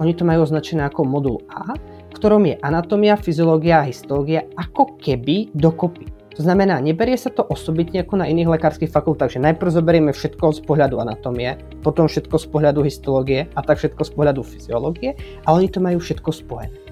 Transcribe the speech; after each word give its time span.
oni 0.00 0.16
to 0.16 0.24
majú 0.24 0.48
označené 0.48 0.88
ako 0.88 1.04
modul 1.04 1.44
A, 1.52 1.76
v 1.76 2.14
ktorom 2.16 2.48
je 2.48 2.56
anatómia, 2.64 3.20
fyziológia 3.20 3.84
a 3.84 3.86
histológia 3.86 4.48
ako 4.56 4.96
keby 4.96 5.52
dokopy. 5.52 6.08
To 6.40 6.48
znamená, 6.48 6.80
neberie 6.80 7.20
sa 7.20 7.28
to 7.28 7.44
osobitne 7.44 8.00
ako 8.00 8.16
na 8.16 8.24
iných 8.24 8.48
lekárskych 8.56 8.88
fakultách, 8.88 9.36
že 9.36 9.44
najprv 9.44 9.76
zoberieme 9.76 10.12
všetko 10.16 10.56
z 10.56 10.60
pohľadu 10.64 10.96
anatómie, 11.04 11.60
potom 11.84 12.08
všetko 12.08 12.32
z 12.40 12.46
pohľadu 12.48 12.80
histológie 12.80 13.52
a 13.52 13.60
tak 13.60 13.76
všetko 13.76 14.02
z 14.08 14.10
pohľadu 14.16 14.40
fyziológie, 14.40 15.20
ale 15.44 15.54
oni 15.60 15.68
to 15.68 15.84
majú 15.84 16.00
všetko 16.00 16.32
spojené. 16.32 16.90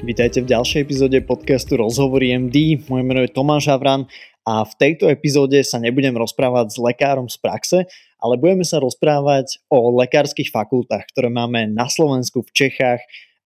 Vítajte 0.00 0.40
v 0.40 0.48
ďalšej 0.48 0.80
epizóde 0.80 1.20
podcastu 1.20 1.76
Rozhovory 1.76 2.32
MD. 2.32 2.80
Moje 2.88 3.04
meno 3.04 3.20
je 3.20 3.28
Tomáš 3.28 3.68
Havran 3.68 4.08
a 4.48 4.64
v 4.64 4.72
tejto 4.80 5.12
epizóde 5.12 5.60
sa 5.60 5.76
nebudem 5.76 6.16
rozprávať 6.16 6.72
s 6.74 6.78
lekárom 6.80 7.28
z 7.28 7.36
praxe, 7.38 7.78
ale 8.20 8.34
budeme 8.40 8.64
sa 8.64 8.80
rozprávať 8.80 9.60
o 9.68 9.92
lekárskych 10.00 10.52
fakultách, 10.52 11.08
ktoré 11.12 11.28
máme 11.28 11.68
na 11.68 11.88
Slovensku, 11.88 12.44
v 12.44 12.52
Čechách, 12.52 13.00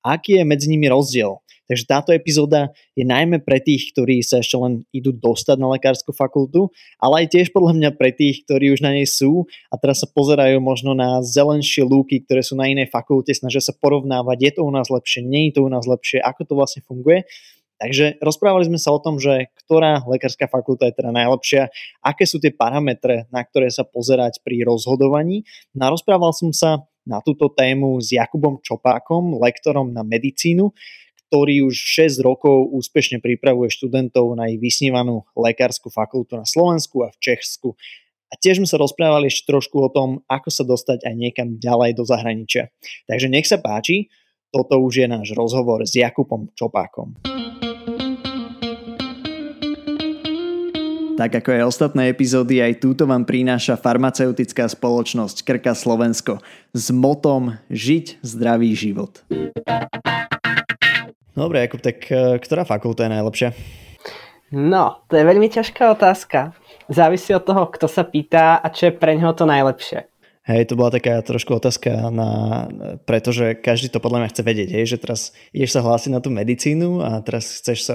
aký 0.07 0.43
je 0.43 0.45
medzi 0.45 0.67
nimi 0.71 0.87
rozdiel. 0.91 1.45
Takže 1.65 1.89
táto 1.89 2.11
epizóda 2.13 2.77
je 2.93 3.09
najmä 3.09 3.41
pre 3.41 3.57
tých, 3.57 3.97
ktorí 3.97 4.21
sa 4.21 4.45
ešte 4.45 4.61
len 4.61 4.85
idú 4.93 5.17
dostať 5.17 5.57
na 5.57 5.73
lekárskú 5.73 6.13
fakultu, 6.13 6.69
ale 7.01 7.25
aj 7.25 7.33
tiež 7.33 7.57
podľa 7.57 7.73
mňa 7.81 7.91
pre 7.97 8.13
tých, 8.13 8.45
ktorí 8.45 8.77
už 8.77 8.85
na 8.85 8.93
nej 8.93 9.09
sú 9.09 9.49
a 9.73 9.81
teraz 9.81 10.05
sa 10.05 10.09
pozerajú 10.13 10.61
možno 10.61 10.93
na 10.93 11.25
zelenšie 11.25 11.89
lúky, 11.89 12.21
ktoré 12.21 12.45
sú 12.45 12.53
na 12.53 12.69
inej 12.69 12.93
fakulte, 12.93 13.33
snažia 13.33 13.65
sa 13.65 13.73
porovnávať, 13.73 14.39
je 14.45 14.53
to 14.53 14.61
u 14.61 14.73
nás 14.73 14.93
lepšie, 14.93 15.25
nie 15.25 15.49
je 15.49 15.57
to 15.57 15.61
u 15.65 15.71
nás 15.73 15.89
lepšie, 15.89 16.21
ako 16.21 16.41
to 16.45 16.53
vlastne 16.53 16.85
funguje. 16.85 17.25
Takže 17.85 18.17
rozprávali 18.25 18.65
sme 18.65 18.81
sa 18.81 18.97
o 18.97 19.03
tom, 19.03 19.21
že 19.21 19.53
ktorá 19.61 20.01
lekárska 20.09 20.49
fakulta 20.49 20.89
je 20.89 20.97
teda 20.97 21.13
najlepšia, 21.13 21.69
aké 22.01 22.25
sú 22.25 22.41
tie 22.41 22.49
parametre, 22.49 23.29
na 23.29 23.45
ktoré 23.45 23.69
sa 23.69 23.85
pozerať 23.85 24.41
pri 24.41 24.65
rozhodovaní. 24.65 25.45
No 25.77 25.93
rozprával 25.93 26.33
som 26.33 26.49
sa 26.49 26.89
na 27.05 27.21
túto 27.21 27.53
tému 27.53 28.01
s 28.01 28.17
Jakubom 28.17 28.65
Čopákom, 28.65 29.37
lektorom 29.37 29.93
na 29.93 30.01
medicínu, 30.01 30.73
ktorý 31.29 31.69
už 31.69 31.77
6 31.77 32.25
rokov 32.25 32.73
úspešne 32.73 33.21
pripravuje 33.21 33.69
študentov 33.69 34.33
na 34.33 34.49
ich 34.49 34.57
vysnívanú 34.57 35.29
lekárskú 35.37 35.93
fakultu 35.93 36.41
na 36.41 36.49
Slovensku 36.49 37.05
a 37.05 37.13
v 37.13 37.21
Česku. 37.21 37.77
A 38.33 38.41
tiež 38.41 38.65
sme 38.65 38.69
sa 38.71 38.81
rozprávali 38.81 39.29
ešte 39.29 39.45
trošku 39.53 39.77
o 39.77 39.93
tom, 39.93 40.25
ako 40.25 40.49
sa 40.49 40.65
dostať 40.65 41.05
aj 41.05 41.15
niekam 41.21 41.61
ďalej 41.61 42.01
do 42.01 42.09
zahraničia. 42.09 42.73
Takže 43.05 43.29
nech 43.29 43.45
sa 43.45 43.61
páči, 43.61 44.09
toto 44.49 44.79
už 44.79 45.05
je 45.05 45.07
náš 45.11 45.35
rozhovor 45.35 45.83
s 45.83 45.99
Jakubom 45.99 46.49
Čopákom. 46.55 47.34
Tak 51.15 51.31
ako 51.31 51.55
aj 51.55 51.63
ostatné 51.71 52.11
epizódy, 52.11 52.59
aj 52.59 52.83
túto 52.83 53.07
vám 53.07 53.23
prináša 53.23 53.79
farmaceutická 53.79 54.67
spoločnosť 54.67 55.47
Krka 55.47 55.71
Slovensko 55.71 56.43
s 56.75 56.91
motom 56.91 57.55
Žiť 57.71 58.19
zdravý 58.19 58.75
život. 58.75 59.23
Dobre, 61.39 61.63
Jakub, 61.63 61.79
tak 61.79 62.03
e, 62.11 62.43
ktorá 62.43 62.67
fakulta 62.67 63.07
je 63.07 63.15
najlepšia? 63.15 63.49
No, 64.51 65.07
to 65.07 65.15
je 65.15 65.23
veľmi 65.23 65.47
ťažká 65.55 65.95
otázka. 65.95 66.51
Závisí 66.91 67.31
od 67.31 67.47
toho, 67.47 67.71
kto 67.71 67.87
sa 67.87 68.03
pýta 68.03 68.59
a 68.59 68.67
čo 68.75 68.91
je 68.91 68.99
pre 68.99 69.15
neho 69.15 69.31
to 69.39 69.47
najlepšie. 69.47 70.11
Hej, 70.51 70.67
to 70.67 70.75
bola 70.75 70.93
taká 70.93 71.23
trošku 71.23 71.57
otázka, 71.57 72.11
na, 72.11 72.31
pretože 73.07 73.55
každý 73.55 73.89
to 73.89 74.03
podľa 74.03 74.27
mňa 74.27 74.33
chce 74.35 74.43
vedieť, 74.43 74.69
hej, 74.77 74.85
že 74.91 74.99
teraz 74.99 75.21
ideš 75.55 75.79
sa 75.79 75.81
hlásiť 75.81 76.11
na 76.11 76.21
tú 76.21 76.29
medicínu 76.35 77.01
a 77.01 77.23
teraz 77.23 77.63
chceš 77.63 77.79
sa 77.87 77.95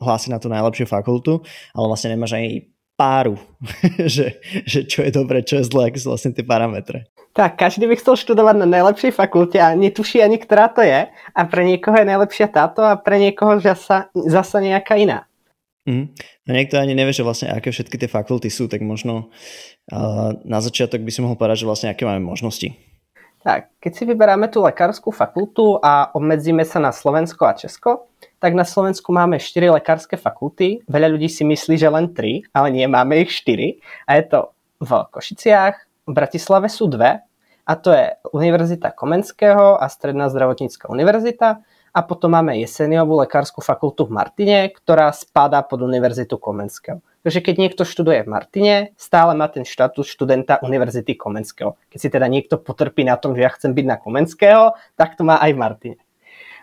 hlási 0.00 0.32
na 0.32 0.40
tú 0.40 0.48
najlepšiu 0.48 0.88
fakultu, 0.88 1.44
ale 1.76 1.86
vlastne 1.86 2.16
nemáš 2.16 2.34
ani 2.34 2.72
páru, 3.00 3.40
že, 4.16 4.40
že 4.68 4.84
čo 4.84 5.00
je 5.00 5.12
dobre, 5.12 5.40
čo 5.40 5.60
je 5.60 5.68
zlé, 5.68 5.88
aké 5.88 5.96
sú 6.00 6.12
vlastne 6.12 6.36
tie 6.36 6.44
parametre. 6.44 7.08
Tak, 7.30 7.56
každý 7.56 7.86
by 7.86 7.94
chcel 7.94 8.18
študovať 8.18 8.58
na 8.58 8.66
najlepšej 8.66 9.14
fakulte 9.14 9.56
a 9.62 9.70
netuší 9.78 10.18
ani, 10.18 10.36
ktorá 10.36 10.66
to 10.66 10.82
je. 10.82 11.06
A 11.08 11.40
pre 11.46 11.62
niekoho 11.62 11.94
je 11.94 12.10
najlepšia 12.10 12.50
táto 12.50 12.82
a 12.82 12.98
pre 12.98 13.22
niekoho 13.22 13.62
zasa, 13.62 14.10
zasa 14.12 14.58
nejaká 14.58 14.98
iná. 14.98 15.30
Mm. 15.86 16.10
No 16.44 16.50
niekto 16.50 16.76
ani 16.76 16.92
nevie, 16.98 17.14
že 17.14 17.22
vlastne 17.22 17.54
aké 17.54 17.70
všetky 17.70 17.96
tie 17.96 18.10
fakulty 18.10 18.50
sú, 18.50 18.66
tak 18.66 18.82
možno 18.82 19.30
uh, 19.94 20.34
na 20.42 20.58
začiatok 20.58 21.00
by 21.06 21.10
si 21.14 21.22
mohol 21.22 21.38
povedať, 21.38 21.64
že 21.64 21.68
vlastne 21.70 21.88
aké 21.88 22.02
máme 22.02 22.20
možnosti. 22.20 22.74
Tak, 23.40 23.72
keď 23.80 23.92
si 23.96 24.02
vyberáme 24.04 24.52
tú 24.52 24.60
lekárskú 24.60 25.08
fakultu 25.08 25.80
a 25.80 26.12
obmedzíme 26.12 26.60
sa 26.68 26.76
na 26.76 26.92
Slovensko 26.92 27.48
a 27.48 27.56
Česko, 27.56 28.12
tak 28.36 28.52
na 28.52 28.68
Slovensku 28.68 29.08
máme 29.16 29.40
4 29.40 29.80
lekárske 29.80 30.20
fakulty. 30.20 30.84
Veľa 30.84 31.08
ľudí 31.16 31.32
si 31.32 31.48
myslí, 31.48 31.80
že 31.80 31.88
len 31.88 32.12
3, 32.12 32.52
ale 32.52 32.68
nie, 32.68 32.84
máme 32.84 33.16
ich 33.24 33.32
4. 33.32 33.80
A 34.04 34.20
je 34.20 34.24
to 34.28 34.38
v 34.84 34.90
Košiciach, 35.08 35.74
v 36.04 36.12
Bratislave 36.12 36.68
sú 36.68 36.88
dve, 36.92 37.24
a 37.70 37.72
to 37.78 37.94
je 37.94 38.18
Univerzita 38.34 38.90
Komenského 38.90 39.78
a 39.78 39.86
Stredná 39.86 40.26
zdravotnícka 40.26 40.90
univerzita. 40.90 41.62
A 41.90 42.00
potom 42.06 42.34
máme 42.34 42.58
Jeseniovú 42.58 43.18
lekárskú 43.18 43.62
fakultu 43.62 44.06
v 44.06 44.14
Martine, 44.14 44.70
ktorá 44.70 45.10
spadá 45.10 45.62
pod 45.62 45.82
Univerzitu 45.82 46.38
Komenského. 46.38 47.02
Takže 47.20 47.44
keď 47.44 47.54
niekto 47.60 47.82
študuje 47.84 48.24
v 48.24 48.32
Martine, 48.32 48.76
stále 48.96 49.36
má 49.36 49.44
ten 49.52 49.68
štatus 49.68 50.08
študenta 50.08 50.56
Univerzity 50.64 51.20
Komenského. 51.20 51.76
Keď 51.92 51.98
si 52.00 52.08
teda 52.08 52.24
niekto 52.24 52.56
potrpí 52.56 53.04
na 53.04 53.20
tom, 53.20 53.36
že 53.36 53.44
ja 53.44 53.52
chcem 53.52 53.76
byť 53.76 53.86
na 53.86 54.00
Komenského, 54.00 54.72
tak 54.96 55.20
to 55.20 55.28
má 55.28 55.36
aj 55.36 55.52
v 55.52 55.60
Martine. 55.60 56.00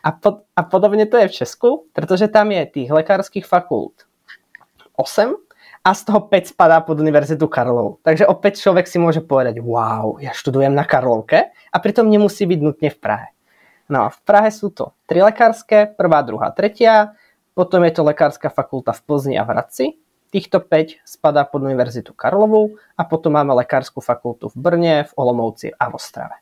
A, 0.02 0.10
pod, 0.14 0.50
a 0.58 0.66
podobne 0.66 1.06
to 1.06 1.22
je 1.22 1.30
v 1.30 1.38
Česku, 1.46 1.70
pretože 1.94 2.26
tam 2.34 2.50
je 2.50 2.66
tých 2.66 2.90
lekárskych 2.90 3.46
fakult 3.46 4.10
8 4.98 5.36
a 5.86 5.90
z 5.94 6.02
toho 6.10 6.26
5 6.26 6.52
spadá 6.58 6.82
pod 6.82 6.98
Univerzitu 6.98 7.46
Karlov. 7.46 8.02
Takže 8.02 8.26
opäť 8.26 8.58
človek 8.58 8.90
si 8.90 8.98
môže 8.98 9.22
povedať, 9.22 9.62
wow, 9.62 10.18
ja 10.18 10.34
študujem 10.34 10.74
na 10.74 10.90
Karlovke 10.90 11.54
a 11.54 11.78
pritom 11.78 12.10
nemusí 12.10 12.50
byť 12.50 12.60
nutne 12.66 12.90
v 12.90 12.98
Prahe. 12.98 13.28
No 13.88 14.04
a 14.04 14.12
v 14.12 14.20
Prahe 14.26 14.50
sú 14.50 14.74
to 14.74 14.98
tri 15.06 15.22
lekárske, 15.22 15.94
prvá, 15.94 16.26
druhá, 16.26 16.50
tretia, 16.50 17.14
potom 17.54 17.86
je 17.86 17.94
to 17.94 18.02
lekárska 18.04 18.50
fakulta 18.50 18.92
v 18.92 19.02
Plzni 19.06 19.36
a 19.40 19.48
v 19.48 19.52
Hradci, 19.54 19.86
Týchto 20.28 20.60
5 20.60 21.08
spadá 21.08 21.48
pod 21.48 21.64
Univerzitu 21.64 22.12
Karlovú 22.12 22.76
a 23.00 23.08
potom 23.08 23.32
máme 23.32 23.56
lekárskú 23.56 24.04
fakultu 24.04 24.52
v 24.52 24.56
Brne, 24.60 24.96
v 25.08 25.12
Olomouci 25.16 25.72
a 25.72 25.88
v 25.88 25.96
Ostrave. 25.96 26.36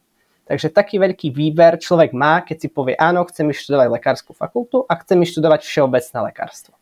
Takže 0.45 0.73
taký 0.73 1.01
veľký 1.01 1.33
výber 1.33 1.81
človek 1.81 2.13
má, 2.13 2.41
keď 2.45 2.65
si 2.65 2.67
povie, 2.69 2.93
áno, 2.97 3.25
chcem 3.29 3.49
študovať 3.49 3.87
lekárskú 3.89 4.33
fakultu 4.33 4.85
a 4.85 4.93
chcem 5.01 5.21
študovať 5.25 5.65
všeobecné 5.65 6.17
lekárstvo. 6.33 6.73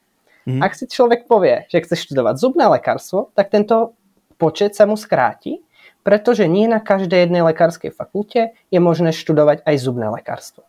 Mm. 0.43 0.59
Ak 0.59 0.75
si 0.75 0.87
človek 0.87 1.27
povie, 1.27 1.63
že 1.71 1.79
chce 1.83 1.95
študovať 2.07 2.35
zubné 2.39 2.67
lekárstvo, 2.67 3.31
tak 3.31 3.51
tento 3.51 3.95
počet 4.35 4.75
sa 4.75 4.83
mu 4.83 4.99
skráti, 4.99 5.63
pretože 6.03 6.43
nie 6.51 6.67
na 6.67 6.83
každej 6.83 7.27
jednej 7.27 7.47
lekárskej 7.47 7.95
fakulte 7.95 8.51
je 8.67 8.79
možné 8.83 9.15
študovať 9.15 9.63
aj 9.63 9.75
zubné 9.79 10.11
lekárstvo. 10.11 10.67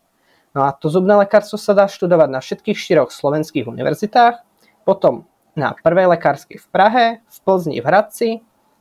No 0.55 0.63
a 0.63 0.71
to 0.71 0.87
zubné 0.87 1.19
lekárstvo 1.19 1.59
sa 1.59 1.75
dá 1.75 1.91
študovať 1.91 2.29
na 2.31 2.39
všetkých 2.39 2.79
štyroch 2.79 3.11
slovenských 3.11 3.67
univerzitách, 3.67 4.39
potom 4.87 5.27
na 5.55 5.75
prvej 5.75 6.11
lekárskej 6.15 6.59
v 6.59 6.67
Prahe, 6.69 7.05
v 7.25 7.37
Plzni, 7.43 7.79
v 7.79 7.85
Hradci, 7.87 8.29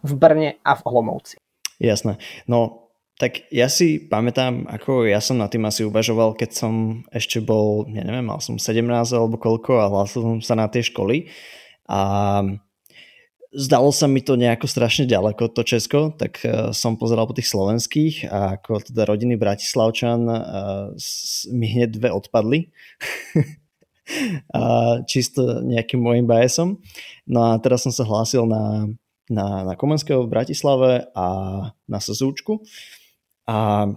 v 0.04 0.12
Brne 0.12 0.60
a 0.60 0.76
v 0.76 0.82
Olomouci. 0.84 1.40
Jasné. 1.80 2.20
No, 2.46 2.84
tak 3.14 3.46
ja 3.54 3.70
si 3.70 4.02
pamätám, 4.02 4.66
ako 4.66 5.06
ja 5.06 5.22
som 5.22 5.38
na 5.38 5.46
tým 5.46 5.62
asi 5.64 5.86
uvažoval, 5.86 6.34
keď 6.34 6.50
som 6.50 6.74
ešte 7.14 7.38
bol, 7.38 7.86
ja 7.94 8.02
neviem, 8.02 8.26
mal 8.26 8.42
som 8.42 8.58
17 8.58 8.82
alebo 9.14 9.38
koľko 9.38 9.78
a 9.78 9.90
hlásil 9.90 10.20
som 10.22 10.38
sa 10.42 10.58
na 10.58 10.66
tie 10.66 10.82
školy 10.82 11.30
a 11.86 12.00
zdalo 13.54 13.94
sa 13.94 14.10
mi 14.10 14.18
to 14.18 14.34
nejako 14.34 14.66
strašne 14.66 15.06
ďaleko, 15.06 15.46
to 15.54 15.62
Česko, 15.62 16.10
tak 16.10 16.42
uh, 16.42 16.74
som 16.74 16.98
pozeral 16.98 17.30
po 17.30 17.38
tých 17.38 17.54
slovenských 17.54 18.26
a 18.26 18.58
ako 18.58 18.82
teda 18.82 19.06
rodiny 19.06 19.38
Bratislavčan 19.38 20.26
uh, 20.26 20.90
mi 21.54 21.70
hneď 21.70 21.94
dve 21.94 22.10
odpadli. 22.10 22.74
a 24.52 24.62
čisto 25.08 25.64
nejakým 25.64 26.00
môjim 26.00 26.26
biasom. 26.28 26.80
No 27.24 27.52
a 27.52 27.58
teraz 27.60 27.84
som 27.84 27.92
sa 27.92 28.04
hlásil 28.04 28.44
na, 28.44 28.88
na, 29.28 29.64
na 29.64 29.74
Komenského 29.74 30.24
v 30.24 30.32
Bratislave 30.32 31.08
a 31.16 31.26
na 31.88 31.98
Sazúčku. 32.00 32.60
A, 33.48 33.88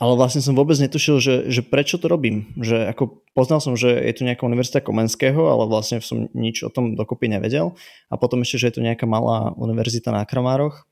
ale 0.00 0.12
vlastne 0.16 0.40
som 0.40 0.54
vôbec 0.54 0.78
netušil, 0.78 1.16
že, 1.18 1.34
že 1.50 1.62
prečo 1.66 1.98
to 1.98 2.06
robím. 2.06 2.54
Že 2.58 2.94
ako 2.94 3.26
poznal 3.34 3.60
som, 3.60 3.74
že 3.74 3.90
je 3.90 4.14
tu 4.14 4.22
nejaká 4.22 4.46
univerzita 4.46 4.80
Komenského, 4.82 5.50
ale 5.50 5.66
vlastne 5.66 5.98
som 6.00 6.30
nič 6.32 6.62
o 6.62 6.70
tom 6.70 6.94
dokopy 6.94 7.26
nevedel. 7.26 7.74
A 8.08 8.14
potom 8.14 8.42
ešte, 8.46 8.62
že 8.62 8.66
je 8.70 8.74
tu 8.78 8.82
nejaká 8.86 9.04
malá 9.04 9.50
univerzita 9.58 10.14
na 10.14 10.22
Kramároch, 10.22 10.86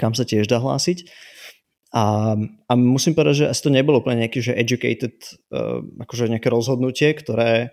kam 0.00 0.16
sa 0.16 0.26
tiež 0.26 0.48
dá 0.50 0.58
hlásiť. 0.58 1.06
A, 1.94 2.34
a 2.66 2.72
musím 2.74 3.14
povedať, 3.14 3.46
že 3.46 3.50
asi 3.54 3.62
to 3.62 3.70
nebolo 3.70 4.02
úplne 4.02 4.26
nejaký, 4.26 4.42
že 4.42 4.58
educated, 4.58 5.14
uh, 5.54 5.78
akože 6.02 6.26
nejaké 6.26 6.50
rozhodnutie, 6.50 7.14
ktoré 7.14 7.70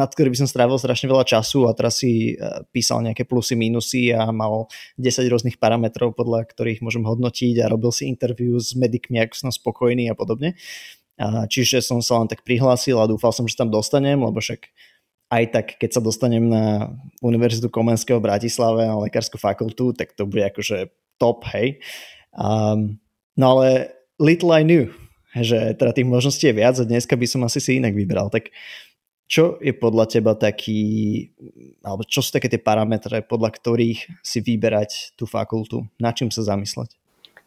nad 0.00 0.08
ktorý 0.10 0.34
by 0.34 0.38
som 0.42 0.48
strávil 0.50 0.80
strašne 0.80 1.06
veľa 1.06 1.22
času 1.22 1.70
a 1.70 1.76
teraz 1.76 2.02
si 2.02 2.34
uh, 2.34 2.66
písal 2.74 3.06
nejaké 3.06 3.22
plusy, 3.30 3.54
minusy 3.54 4.10
a 4.10 4.34
mal 4.34 4.66
10 4.98 5.22
rôznych 5.30 5.62
parametrov, 5.62 6.18
podľa 6.18 6.50
ktorých 6.50 6.82
môžem 6.82 7.06
hodnotiť 7.06 7.62
a 7.62 7.70
robil 7.70 7.94
si 7.94 8.10
interview 8.10 8.58
s 8.58 8.74
medikmi, 8.74 9.22
ak 9.22 9.38
som 9.38 9.54
spokojný 9.54 10.10
a 10.10 10.18
podobne. 10.18 10.58
Čiže 11.22 11.78
som 11.78 12.02
sa 12.02 12.18
len 12.18 12.26
tak 12.26 12.42
prihlásil 12.42 12.98
a 12.98 13.06
dúfal 13.06 13.30
som, 13.30 13.46
že 13.46 13.54
tam 13.54 13.70
dostanem, 13.70 14.18
lebo 14.18 14.42
však 14.42 14.66
aj 15.30 15.44
tak, 15.54 15.66
keď 15.78 15.90
sa 15.98 16.00
dostanem 16.02 16.42
na 16.42 16.90
Univerzitu 17.22 17.70
Komenského 17.70 18.18
v 18.18 18.26
Bratislave 18.26 18.82
na 18.82 18.98
lekárskú 18.98 19.38
fakultu, 19.38 19.94
tak 19.94 20.18
to 20.18 20.26
bude 20.26 20.42
akože 20.42 20.90
top, 21.22 21.46
hej. 21.54 21.78
Um, 22.34 22.98
no 23.38 23.58
ale 23.58 23.94
little 24.18 24.50
I 24.50 24.62
knew, 24.66 24.90
že 25.34 25.74
teda 25.78 25.94
tých 25.94 26.06
možností 26.06 26.50
je 26.50 26.58
viac 26.58 26.78
a 26.78 26.86
dneska 26.86 27.14
by 27.18 27.26
som 27.26 27.42
asi 27.46 27.58
si 27.58 27.78
inak 27.78 27.94
vybral. 27.94 28.30
Tak 28.30 28.50
čo 29.24 29.56
je 29.58 29.72
podľa 29.72 30.04
teba 30.06 30.36
taký, 30.36 31.32
alebo 31.80 32.04
čo 32.04 32.20
sú 32.20 32.36
také 32.36 32.52
tie 32.52 32.60
parametre, 32.60 33.24
podľa 33.24 33.56
ktorých 33.56 34.20
si 34.20 34.38
vyberať 34.44 35.16
tú 35.16 35.24
fakultu? 35.24 35.88
Na 35.96 36.12
čím 36.12 36.28
sa 36.28 36.44
zamysleť? 36.44 36.92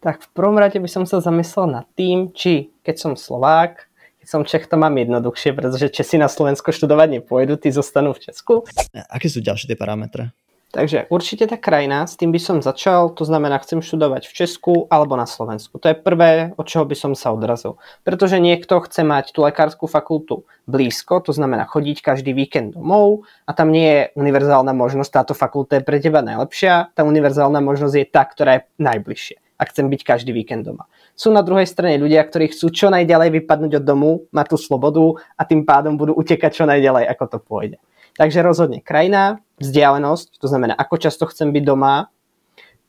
Tak 0.02 0.26
v 0.26 0.30
prvom 0.34 0.58
rade 0.58 0.78
by 0.78 0.90
som 0.90 1.06
sa 1.06 1.22
zamyslel 1.22 1.70
nad 1.70 1.88
tým, 1.98 2.34
či 2.34 2.74
keď 2.82 2.96
som 2.98 3.14
Slovák, 3.14 3.90
keď 4.22 4.28
som 4.28 4.42
Čech, 4.46 4.66
to 4.70 4.78
mám 4.78 4.94
jednoduchšie, 4.98 5.54
pretože 5.54 5.94
Česi 5.94 6.18
na 6.20 6.28
Slovensko 6.28 6.74
študovať 6.74 7.22
nepôjdu, 7.22 7.58
tí 7.62 7.70
zostanú 7.74 8.14
v 8.14 8.30
Česku. 8.30 8.66
A 8.94 9.18
aké 9.18 9.30
sú 9.30 9.42
ďalšie 9.42 9.72
tie 9.72 9.78
parametre? 9.78 10.34
Takže 10.68 11.08
určite 11.08 11.48
tá 11.48 11.56
krajina, 11.56 12.04
s 12.04 12.20
tým 12.20 12.36
by 12.36 12.42
som 12.44 12.58
začal, 12.60 13.16
to 13.16 13.24
znamená, 13.24 13.56
chcem 13.64 13.80
študovať 13.80 14.28
v 14.28 14.36
Česku 14.36 14.74
alebo 14.92 15.16
na 15.16 15.24
Slovensku. 15.24 15.80
To 15.80 15.88
je 15.88 15.96
prvé, 15.96 16.52
od 16.60 16.68
čoho 16.68 16.84
by 16.84 16.92
som 16.92 17.16
sa 17.16 17.32
odrazil. 17.32 17.80
Pretože 18.04 18.36
niekto 18.44 18.84
chce 18.84 19.08
mať 19.08 19.32
tú 19.32 19.48
lekárskú 19.48 19.88
fakultu 19.88 20.44
blízko, 20.68 21.24
to 21.24 21.32
znamená 21.32 21.64
chodiť 21.72 22.04
každý 22.04 22.36
víkend 22.36 22.76
domov 22.76 23.24
a 23.48 23.56
tam 23.56 23.72
nie 23.72 23.88
je 23.88 24.02
univerzálna 24.20 24.76
možnosť, 24.76 25.24
táto 25.24 25.34
fakulta 25.34 25.80
je 25.80 25.88
pre 25.88 26.04
teba 26.04 26.20
najlepšia, 26.20 26.92
tá 26.92 27.08
univerzálna 27.08 27.64
možnosť 27.64 27.96
je 27.96 28.06
tá, 28.12 28.28
ktorá 28.28 28.60
je 28.60 28.62
najbližšie 28.76 29.40
a 29.58 29.64
chcem 29.66 29.90
byť 29.90 30.02
každý 30.06 30.32
víkend 30.36 30.70
doma. 30.70 30.86
Sú 31.18 31.34
na 31.34 31.42
druhej 31.42 31.66
strane 31.66 31.98
ľudia, 31.98 32.22
ktorí 32.22 32.54
chcú 32.54 32.70
čo 32.70 32.94
najďalej 32.94 33.42
vypadnúť 33.42 33.82
od 33.82 33.86
domu, 33.88 34.12
mať 34.30 34.54
tú 34.54 34.58
slobodu 34.62 35.18
a 35.34 35.42
tým 35.50 35.66
pádom 35.66 35.98
budú 35.98 36.14
utekať 36.14 36.52
čo 36.62 36.66
najďalej, 36.70 37.10
ako 37.10 37.24
to 37.26 37.38
pôjde. 37.42 37.78
Takže 38.18 38.42
rozhodne 38.42 38.82
krajina, 38.82 39.46
vzdialenosť, 39.62 40.42
to 40.42 40.50
znamená, 40.50 40.74
ako 40.74 40.98
často 40.98 41.30
chcem 41.30 41.54
byť 41.54 41.64
doma. 41.64 42.10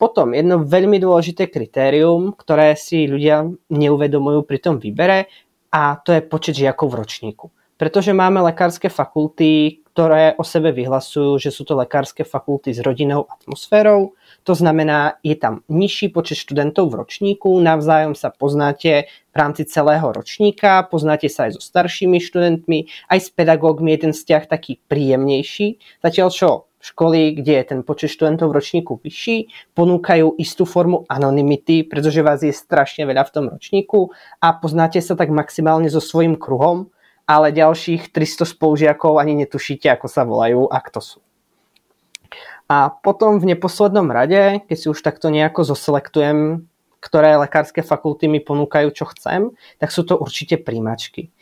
Potom 0.01 0.33
jedno 0.33 0.65
veľmi 0.65 0.97
dôležité 0.97 1.53
kritérium, 1.53 2.33
ktoré 2.33 2.73
si 2.73 3.05
ľudia 3.05 3.45
neuvedomujú 3.69 4.41
pri 4.47 4.57
tom 4.57 4.75
výbere, 4.81 5.29
a 5.69 6.01
to 6.01 6.17
je 6.17 6.25
počet 6.25 6.57
žiakov 6.57 6.89
v 6.89 6.99
ročníku. 7.05 7.45
Pretože 7.77 8.11
máme 8.11 8.41
lekárske 8.43 8.89
fakulty, 8.89 9.85
ktoré 9.93 10.33
o 10.35 10.43
sebe 10.43 10.73
vyhlasujú, 10.73 11.39
že 11.39 11.53
sú 11.53 11.63
to 11.63 11.77
lekárske 11.77 12.25
fakulty 12.25 12.73
s 12.73 12.81
rodinnou 12.81 13.29
atmosférou, 13.29 14.17
to 14.49 14.57
znamená, 14.57 15.21
je 15.21 15.37
tam 15.37 15.61
nižší 15.69 16.09
počet 16.09 16.41
študentov 16.41 16.89
v 16.89 17.05
ročníku, 17.05 17.61
navzájom 17.61 18.17
sa 18.17 18.33
poznáte 18.33 19.05
v 19.05 19.35
rámci 19.37 19.61
celého 19.69 20.09
ročníka, 20.09 20.89
poznáte 20.89 21.29
sa 21.29 21.45
aj 21.45 21.53
so 21.53 21.61
staršími 21.61 22.17
študentmi, 22.17 22.89
aj 23.13 23.19
s 23.21 23.29
pedagógmi 23.29 23.93
je 23.93 24.09
ten 24.09 24.13
vzťah 24.17 24.49
taký 24.49 24.81
príjemnejší. 24.89 26.01
Zatiaľ 26.01 26.33
čo 26.33 26.49
školy, 26.81 27.37
kde 27.37 27.61
je 27.61 27.63
ten 27.69 27.79
počet 27.85 28.09
študentov 28.09 28.49
v 28.49 28.57
ročníku 28.57 28.97
vyšší, 28.97 29.69
ponúkajú 29.77 30.41
istú 30.41 30.65
formu 30.65 31.05
anonymity, 31.05 31.85
pretože 31.85 32.25
vás 32.25 32.41
je 32.41 32.49
strašne 32.49 33.05
veľa 33.05 33.29
v 33.29 33.33
tom 33.37 33.45
ročníku 33.53 34.09
a 34.41 34.57
poznáte 34.57 34.97
sa 34.97 35.13
tak 35.13 35.29
maximálne 35.29 35.93
so 35.93 36.01
svojím 36.01 36.41
kruhom, 36.41 36.89
ale 37.29 37.53
ďalších 37.53 38.09
300 38.09 38.49
spolužiakov 38.57 39.21
ani 39.21 39.45
netušíte, 39.45 39.93
ako 39.93 40.09
sa 40.09 40.25
volajú 40.25 40.65
a 40.73 40.81
kto 40.81 41.05
sú. 41.05 41.19
A 42.69 42.93
potom 42.93 43.41
v 43.41 43.57
neposlednom 43.57 44.13
rade, 44.13 44.61
keď 44.69 44.77
si 44.77 44.87
už 44.93 45.01
takto 45.01 45.33
nejako 45.33 45.73
zoselektujem, 45.73 46.69
ktoré 47.01 47.33
lekárske 47.41 47.81
fakulty 47.81 48.29
mi 48.29 48.43
ponúkajú, 48.43 48.93
čo 48.93 49.09
chcem, 49.09 49.49
tak 49.81 49.89
sú 49.89 50.05
to 50.05 50.19
určite 50.19 50.61
príjmačky. 50.61 51.33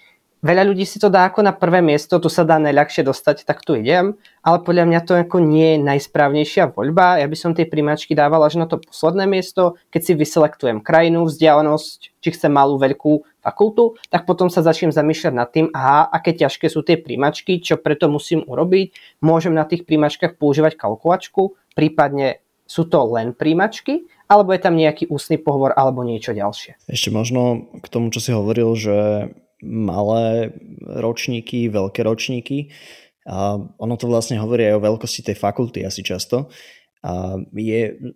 Veľa 0.45 0.69
ľudí 0.69 0.85
si 0.85 1.01
to 1.01 1.09
dá 1.09 1.25
ako 1.25 1.41
na 1.41 1.49
prvé 1.49 1.81
miesto, 1.81 2.21
tu 2.21 2.29
sa 2.29 2.45
dá 2.45 2.61
najľahšie 2.61 3.01
dostať, 3.01 3.41
tak 3.41 3.65
tu 3.65 3.73
idem, 3.73 4.13
ale 4.45 4.61
podľa 4.61 4.85
mňa 4.85 4.99
to 5.01 5.17
ako 5.17 5.41
nie 5.41 5.73
je 5.73 5.79
najsprávnejšia 5.81 6.77
voľba. 6.77 7.17
Ja 7.17 7.25
by 7.25 7.33
som 7.33 7.57
tie 7.57 7.65
príjmačky 7.65 8.13
dával 8.13 8.45
až 8.45 8.61
na 8.61 8.69
to 8.69 8.77
posledné 8.77 9.25
miesto, 9.25 9.81
keď 9.89 10.01
si 10.05 10.13
vyselektujem 10.13 10.85
krajinu, 10.85 11.25
vzdialenosť, 11.25 12.21
či 12.21 12.29
chcem 12.37 12.53
malú, 12.53 12.77
veľkú 12.77 13.25
fakultu, 13.41 13.97
tak 14.13 14.29
potom 14.29 14.53
sa 14.53 14.61
začnem 14.61 14.93
zamýšľať 14.93 15.33
nad 15.33 15.49
tým, 15.49 15.73
aha, 15.73 16.05
aké 16.05 16.37
ťažké 16.37 16.69
sú 16.69 16.85
tie 16.85 17.01
príjmačky, 17.01 17.57
čo 17.57 17.81
preto 17.81 18.05
musím 18.05 18.45
urobiť. 18.45 18.93
Môžem 19.25 19.57
na 19.57 19.65
tých 19.65 19.89
príjmačkách 19.89 20.37
používať 20.37 20.77
kalkulačku, 20.77 21.57
prípadne 21.73 22.45
sú 22.69 22.85
to 22.85 23.09
len 23.09 23.33
príjmačky, 23.33 24.05
alebo 24.29 24.53
je 24.53 24.61
tam 24.61 24.77
nejaký 24.77 25.09
ústny 25.09 25.41
pohovor 25.41 25.73
alebo 25.73 26.05
niečo 26.05 26.35
ďalšie. 26.35 26.77
Ešte 26.85 27.09
možno 27.09 27.71
k 27.79 27.87
tomu, 27.87 28.11
čo 28.11 28.19
si 28.19 28.35
hovoril, 28.35 28.75
že 28.75 28.95
malé 29.63 30.53
ročníky, 30.85 31.69
veľké 31.69 32.05
ročníky. 32.05 32.69
A 33.27 33.59
ono 33.59 33.95
to 33.99 34.07
vlastne 34.07 34.39
hovorí 34.39 34.69
aj 34.69 34.79
o 34.79 34.85
veľkosti 34.85 35.21
tej 35.27 35.35
fakulty 35.35 35.83
asi 35.83 35.99
často. 36.05 36.47
A 37.03 37.35
je, 37.51 38.15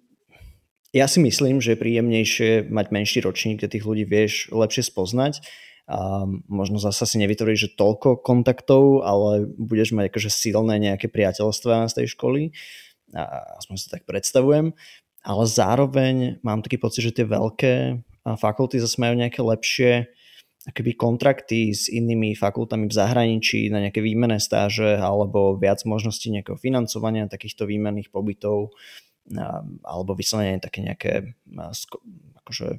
ja 0.95 1.05
si 1.09 1.19
myslím, 1.19 1.59
že 1.59 1.75
je 1.75 1.81
príjemnejšie 1.81 2.71
mať 2.71 2.85
menší 2.95 3.19
ročník, 3.25 3.59
kde 3.59 3.75
tých 3.75 3.85
ľudí 3.87 4.05
vieš 4.07 4.47
lepšie 4.53 4.87
spoznať. 4.87 5.43
A 5.91 6.23
možno 6.47 6.79
zasa 6.79 7.03
si 7.03 7.19
nevytvoríš 7.19 7.59
že 7.67 7.75
toľko 7.75 8.23
kontaktov, 8.23 9.03
ale 9.03 9.49
budeš 9.59 9.91
mať 9.91 10.07
akože 10.07 10.29
silné 10.31 10.79
nejaké 10.79 11.11
priateľstva 11.11 11.91
z 11.91 11.93
tej 11.99 12.07
školy. 12.15 12.41
A 13.11 13.57
aspoň 13.59 13.75
si 13.75 13.87
tak 13.91 14.07
predstavujem. 14.07 14.71
Ale 15.21 15.43
zároveň 15.45 16.39
mám 16.41 16.63
taký 16.63 16.79
pocit, 16.79 17.03
že 17.03 17.11
tie 17.11 17.27
veľké 17.27 17.99
fakulty 18.39 18.79
zase 18.79 18.95
majú 19.01 19.19
nejaké 19.19 19.43
lepšie 19.43 20.07
akoby 20.61 20.93
kontrakty 20.93 21.73
s 21.73 21.89
inými 21.89 22.37
fakultami 22.37 22.85
v 22.85 22.93
zahraničí 22.93 23.73
na 23.73 23.81
nejaké 23.81 23.97
výmenné 24.05 24.37
stáže 24.37 24.93
alebo 24.93 25.57
viac 25.57 25.81
možností 25.89 26.29
nejakého 26.29 26.57
financovania 26.57 27.25
takýchto 27.25 27.65
výmenných 27.65 28.13
pobytov 28.13 28.69
alebo 29.81 30.11
vyslovene 30.13 30.61
také 30.61 30.85
nejaké 30.85 31.33
akože 32.45 32.77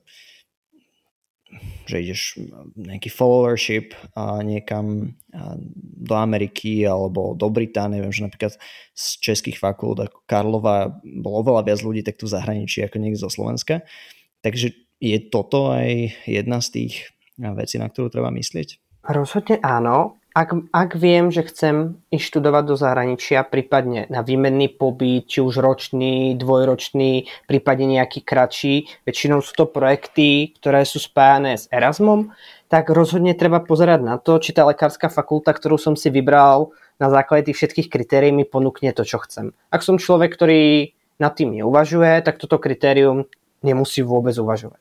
že 1.85 2.01
ideš 2.01 2.41
nejaký 2.81 3.13
followership 3.13 3.93
a 4.17 4.41
niekam 4.41 5.13
do 6.01 6.15
Ameriky 6.17 6.89
alebo 6.89 7.37
do 7.37 7.53
Británie, 7.53 8.01
viem, 8.01 8.09
že 8.09 8.25
napríklad 8.25 8.57
z 8.97 9.07
českých 9.21 9.61
fakult 9.61 10.01
ako 10.01 10.25
Karlova 10.25 10.97
bolo 11.05 11.45
oveľa 11.45 11.69
viac 11.69 11.81
ľudí 11.85 12.01
takto 12.01 12.25
v 12.25 12.35
zahraničí 12.41 12.81
ako 12.81 12.97
niekto 12.97 13.29
zo 13.29 13.31
Slovenska. 13.31 13.85
Takže 14.41 14.73
je 14.97 15.19
toto 15.29 15.69
aj 15.77 16.17
jedna 16.25 16.65
z 16.65 16.69
tých 16.73 17.13
veci, 17.39 17.81
na 17.81 17.89
ktorú 17.89 18.13
treba 18.13 18.29
myslieť? 18.35 18.83
Rozhodne 19.09 19.59
áno. 19.63 20.21
Ak, 20.33 20.57
ak 20.73 20.97
viem, 20.97 21.29
že 21.29 21.45
chcem 21.45 22.01
ísť 22.09 22.25
študovať 22.25 22.65
do 22.65 22.77
zahraničia, 22.81 23.45
prípadne 23.45 24.09
na 24.09 24.25
výmenný 24.25 24.73
pobyt, 24.73 25.29
či 25.29 25.45
už 25.45 25.61
ročný, 25.61 26.33
dvojročný, 26.41 27.29
prípadne 27.45 28.01
nejaký 28.01 28.25
kratší, 28.25 28.89
väčšinou 29.05 29.45
sú 29.45 29.53
to 29.53 29.69
projekty, 29.69 30.57
ktoré 30.57 30.89
sú 30.89 31.05
spájané 31.05 31.61
s 31.61 31.69
Erasmom, 31.69 32.33
tak 32.73 32.89
rozhodne 32.89 33.37
treba 33.37 33.61
pozerať 33.61 34.01
na 34.01 34.17
to, 34.17 34.41
či 34.41 34.57
tá 34.57 34.65
lekárska 34.65 35.13
fakulta, 35.13 35.53
ktorú 35.53 35.77
som 35.77 36.01
si 36.01 36.09
vybral 36.09 36.73
na 36.97 37.13
základe 37.13 37.53
tých 37.53 37.61
všetkých 37.61 37.93
kritérií 37.93 38.33
mi 38.33 38.49
ponúkne 38.49 38.97
to, 38.97 39.05
čo 39.05 39.21
chcem. 39.21 39.53
Ak 39.69 39.85
som 39.85 40.01
človek, 40.01 40.33
ktorý 40.33 40.97
nad 41.21 41.37
tým 41.37 41.61
neuvažuje, 41.61 42.25
tak 42.25 42.41
toto 42.41 42.57
kritérium 42.57 43.29
nemusí 43.61 44.01
vôbec 44.01 44.33
uvažovať. 44.33 44.81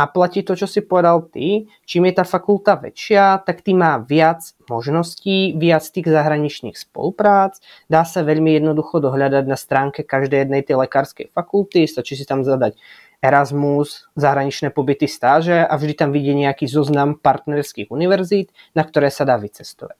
A 0.00 0.08
platí 0.08 0.40
to, 0.40 0.56
čo 0.56 0.64
si 0.64 0.80
povedal 0.80 1.28
ty, 1.28 1.68
čím 1.84 2.08
je 2.08 2.16
tá 2.16 2.24
fakulta 2.24 2.80
väčšia, 2.80 3.44
tak 3.44 3.60
tým 3.60 3.84
má 3.84 4.00
viac 4.00 4.40
možností, 4.64 5.52
viac 5.52 5.84
tých 5.84 6.08
zahraničných 6.08 6.80
spoluprác, 6.80 7.60
dá 7.92 8.00
sa 8.08 8.24
veľmi 8.24 8.56
jednoducho 8.56 9.04
dohľadať 9.04 9.44
na 9.44 9.58
stránke 9.60 10.00
každej 10.00 10.48
jednej 10.48 10.64
tej 10.64 10.80
lekárskej 10.80 11.28
fakulty, 11.28 11.84
stačí 11.84 12.16
si 12.16 12.24
tam 12.24 12.40
zadať 12.40 12.80
Erasmus, 13.22 14.10
zahraničné 14.18 14.74
pobyty, 14.74 15.06
stáže 15.06 15.62
a 15.62 15.74
vždy 15.78 15.94
tam 15.94 16.10
vidie 16.10 16.34
nejaký 16.34 16.66
zoznam 16.66 17.14
partnerských 17.14 17.92
univerzít, 17.92 18.50
na 18.74 18.82
ktoré 18.82 19.14
sa 19.14 19.22
dá 19.22 19.38
vycestovať. 19.38 19.94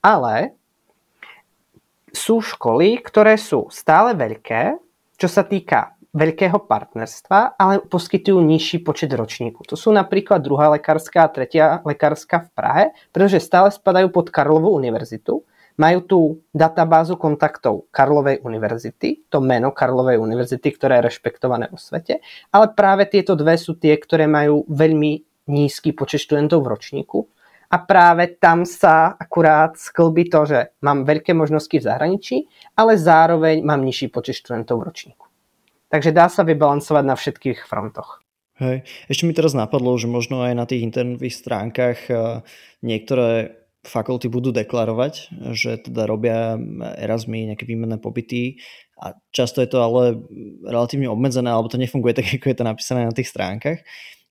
Ale 0.00 0.56
sú 2.14 2.40
školy, 2.40 3.02
ktoré 3.04 3.36
sú 3.36 3.68
stále 3.68 4.16
veľké, 4.16 4.80
čo 5.20 5.28
sa 5.28 5.44
týka 5.44 5.96
veľkého 6.12 6.68
partnerstva, 6.68 7.56
ale 7.56 7.80
poskytujú 7.88 8.36
nižší 8.36 8.84
počet 8.84 9.08
ročníkov. 9.16 9.64
To 9.72 9.76
sú 9.80 9.88
napríklad 9.88 10.44
druhá 10.44 10.68
lekárska 10.68 11.24
a 11.24 11.32
tretia 11.32 11.80
lekárska 11.88 12.44
v 12.44 12.48
Prahe, 12.52 12.84
pretože 13.10 13.40
stále 13.40 13.72
spadajú 13.72 14.12
pod 14.12 14.28
Karlovú 14.28 14.76
univerzitu. 14.76 15.40
Majú 15.80 15.98
tú 16.04 16.20
databázu 16.52 17.16
kontaktov 17.16 17.88
Karlovej 17.88 18.44
univerzity, 18.44 19.24
to 19.32 19.40
meno 19.40 19.72
Karlovej 19.72 20.20
univerzity, 20.20 20.68
ktoré 20.68 21.00
je 21.00 21.08
rešpektované 21.08 21.72
vo 21.72 21.80
svete, 21.80 22.20
ale 22.52 22.76
práve 22.76 23.08
tieto 23.08 23.32
dve 23.32 23.56
sú 23.56 23.80
tie, 23.80 23.96
ktoré 23.96 24.28
majú 24.28 24.68
veľmi 24.68 25.24
nízky 25.48 25.96
počet 25.96 26.28
študentov 26.28 26.60
v 26.60 26.70
ročníku 26.76 27.18
a 27.72 27.80
práve 27.80 28.36
tam 28.36 28.68
sa 28.68 29.16
akurát 29.16 29.80
sklbí 29.80 30.28
to, 30.28 30.44
že 30.44 30.76
mám 30.84 31.08
veľké 31.08 31.32
možnosti 31.32 31.72
v 31.72 31.86
zahraničí, 31.88 32.36
ale 32.76 33.00
zároveň 33.00 33.64
mám 33.64 33.80
nižší 33.80 34.12
počet 34.12 34.36
študentov 34.44 34.84
v 34.84 34.86
ročníku. 34.92 35.31
Takže 35.92 36.10
dá 36.16 36.32
sa 36.32 36.40
vybalancovať 36.40 37.04
na 37.04 37.12
všetkých 37.12 37.68
frontoch. 37.68 38.24
Hej. 38.56 38.88
Ešte 39.12 39.28
mi 39.28 39.36
teraz 39.36 39.52
napadlo, 39.52 39.92
že 40.00 40.08
možno 40.08 40.40
aj 40.40 40.54
na 40.56 40.64
tých 40.64 40.80
internetových 40.88 41.36
stránkach 41.36 41.98
eh, 42.08 42.40
niektoré 42.80 43.60
fakulty 43.82 44.30
budú 44.30 44.54
deklarovať, 44.54 45.42
že 45.58 45.90
teda 45.90 46.06
robia 46.06 46.54
Erasmy, 47.02 47.50
nejaké 47.50 47.66
výmenné 47.66 47.98
pobyty 47.98 48.62
a 48.94 49.18
často 49.34 49.58
je 49.58 49.66
to 49.66 49.82
ale 49.82 50.22
relatívne 50.62 51.10
obmedzené, 51.10 51.50
alebo 51.50 51.66
to 51.66 51.82
nefunguje 51.82 52.14
tak, 52.14 52.30
ako 52.38 52.46
je 52.46 52.56
to 52.56 52.64
napísané 52.64 53.00
na 53.04 53.14
tých 53.14 53.28
stránkach. 53.28 53.82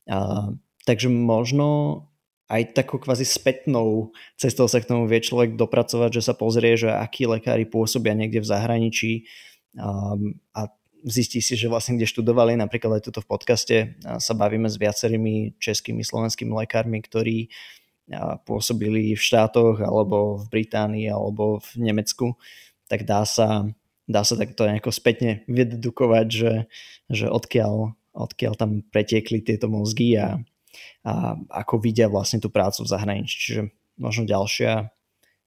A 0.07 0.49
takže 0.87 1.11
možno 1.11 2.07
aj 2.51 2.75
takou 2.75 2.99
kvázi 2.99 3.23
spätnou 3.23 4.11
cestou 4.35 4.67
sa 4.67 4.83
k 4.83 4.87
tomu 4.87 5.07
vie 5.07 5.23
človek 5.23 5.55
dopracovať, 5.55 6.19
že 6.19 6.25
sa 6.25 6.33
pozrie, 6.35 6.75
že 6.75 6.91
akí 6.91 7.23
lekári 7.23 7.63
pôsobia 7.63 8.11
niekde 8.11 8.43
v 8.43 8.49
zahraničí 8.49 9.11
um, 9.79 10.35
a 10.51 10.67
zistí 11.05 11.41
si, 11.41 11.58
že 11.58 11.72
vlastne 11.72 11.98
kde 11.98 12.10
študovali, 12.10 12.58
napríklad 12.58 13.01
aj 13.01 13.03
tuto 13.10 13.20
v 13.22 13.29
podcaste 13.29 13.77
sa 14.01 14.34
bavíme 14.34 14.70
s 14.70 14.77
viacerými 14.77 15.58
českými, 15.58 16.05
slovenskými 16.05 16.53
lekármi, 16.53 17.01
ktorí 17.01 17.50
pôsobili 18.43 19.15
v 19.15 19.22
štátoch 19.22 19.79
alebo 19.79 20.41
v 20.41 20.46
Británii 20.51 21.08
alebo 21.08 21.63
v 21.63 21.70
Nemecku, 21.79 22.36
tak 22.91 23.08
dá 23.08 23.24
sa, 23.24 23.72
dá 24.03 24.27
sa 24.27 24.36
takto 24.36 24.67
nejako 24.67 24.91
spätne 24.91 25.48
vydedukovať, 25.48 26.27
že, 26.27 26.53
že 27.08 27.25
odkiaľ, 27.31 27.96
odkiaľ 28.12 28.53
tam 28.60 28.84
pretiekli 28.91 29.39
tieto 29.39 29.72
mozgy 29.72 30.20
a, 30.20 30.43
a 31.08 31.13
ako 31.63 31.79
vidia 31.79 32.12
vlastne 32.12 32.43
tú 32.43 32.51
prácu 32.51 32.84
v 32.84 32.91
zahraničí. 32.91 33.36
Čiže 33.39 33.62
možno 33.96 34.27
ďalšia, 34.27 34.91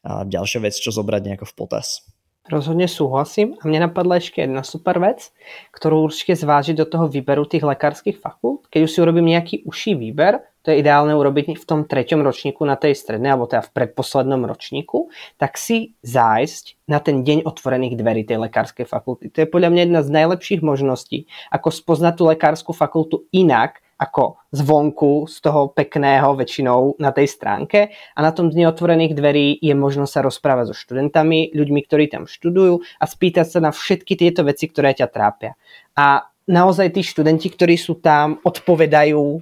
a 0.04 0.24
ďalšia 0.24 0.60
vec, 0.64 0.74
čo 0.76 0.88
zobrať 0.88 1.20
nejako 1.20 1.46
v 1.48 1.56
potaz. 1.56 2.04
Rozhodne 2.44 2.84
súhlasím 2.84 3.56
a 3.56 3.64
mne 3.64 3.88
napadla 3.88 4.20
ešte 4.20 4.44
jedna 4.44 4.60
super 4.60 5.00
vec, 5.00 5.32
ktorú 5.72 6.04
určite 6.04 6.36
zvážiť 6.36 6.76
do 6.76 6.84
toho 6.84 7.08
výberu 7.08 7.48
tých 7.48 7.64
lekárskych 7.64 8.20
fakult. 8.20 8.68
Keď 8.68 8.80
už 8.84 8.90
si 8.92 8.98
urobím 9.00 9.32
nejaký 9.32 9.64
uší 9.64 9.96
výber, 9.96 10.44
to 10.64 10.72
je 10.72 10.80
ideálne 10.80 11.12
urobiť 11.12 11.60
v 11.60 11.64
tom 11.64 11.84
treťom 11.84 12.24
ročníku 12.24 12.64
na 12.64 12.76
tej 12.76 12.96
strednej, 12.96 13.32
alebo 13.32 13.48
teda 13.48 13.64
v 13.64 13.72
predposlednom 13.72 14.48
ročníku, 14.48 15.12
tak 15.36 15.60
si 15.60 15.96
zájsť 16.04 16.88
na 16.88 17.04
ten 17.04 17.20
deň 17.20 17.44
otvorených 17.44 18.00
dverí 18.00 18.24
tej 18.28 18.48
lekárskej 18.48 18.88
fakulty. 18.88 19.28
To 19.32 19.44
je 19.44 19.48
podľa 19.48 19.72
mňa 19.72 19.80
jedna 19.88 20.00
z 20.00 20.10
najlepších 20.12 20.60
možností, 20.64 21.28
ako 21.52 21.68
spoznať 21.68 22.14
tú 22.16 22.24
lekárskú 22.28 22.72
fakultu 22.72 23.28
inak, 23.32 23.83
ako 23.98 24.42
zvonku 24.50 25.30
z 25.30 25.36
toho 25.40 25.70
pekného 25.70 26.34
väčšinou 26.34 26.98
na 26.98 27.14
tej 27.14 27.30
stránke 27.30 27.94
a 27.94 28.18
na 28.18 28.34
tom 28.34 28.50
dni 28.50 28.66
otvorených 28.68 29.14
dverí 29.14 29.58
je 29.62 29.74
možno 29.74 30.04
sa 30.04 30.20
rozprávať 30.20 30.70
so 30.70 30.76
študentami, 30.76 31.54
ľuďmi, 31.54 31.80
ktorí 31.86 32.10
tam 32.10 32.26
študujú 32.26 32.82
a 32.98 33.04
spýtať 33.06 33.46
sa 33.46 33.58
na 33.62 33.70
všetky 33.70 34.18
tieto 34.18 34.42
veci, 34.42 34.66
ktoré 34.66 34.92
ťa 34.94 35.08
trápia. 35.08 35.54
A 35.94 36.26
naozaj 36.50 36.98
tí 36.98 37.06
študenti, 37.06 37.48
ktorí 37.48 37.78
sú 37.78 37.98
tam, 38.02 38.42
odpovedajú 38.42 39.40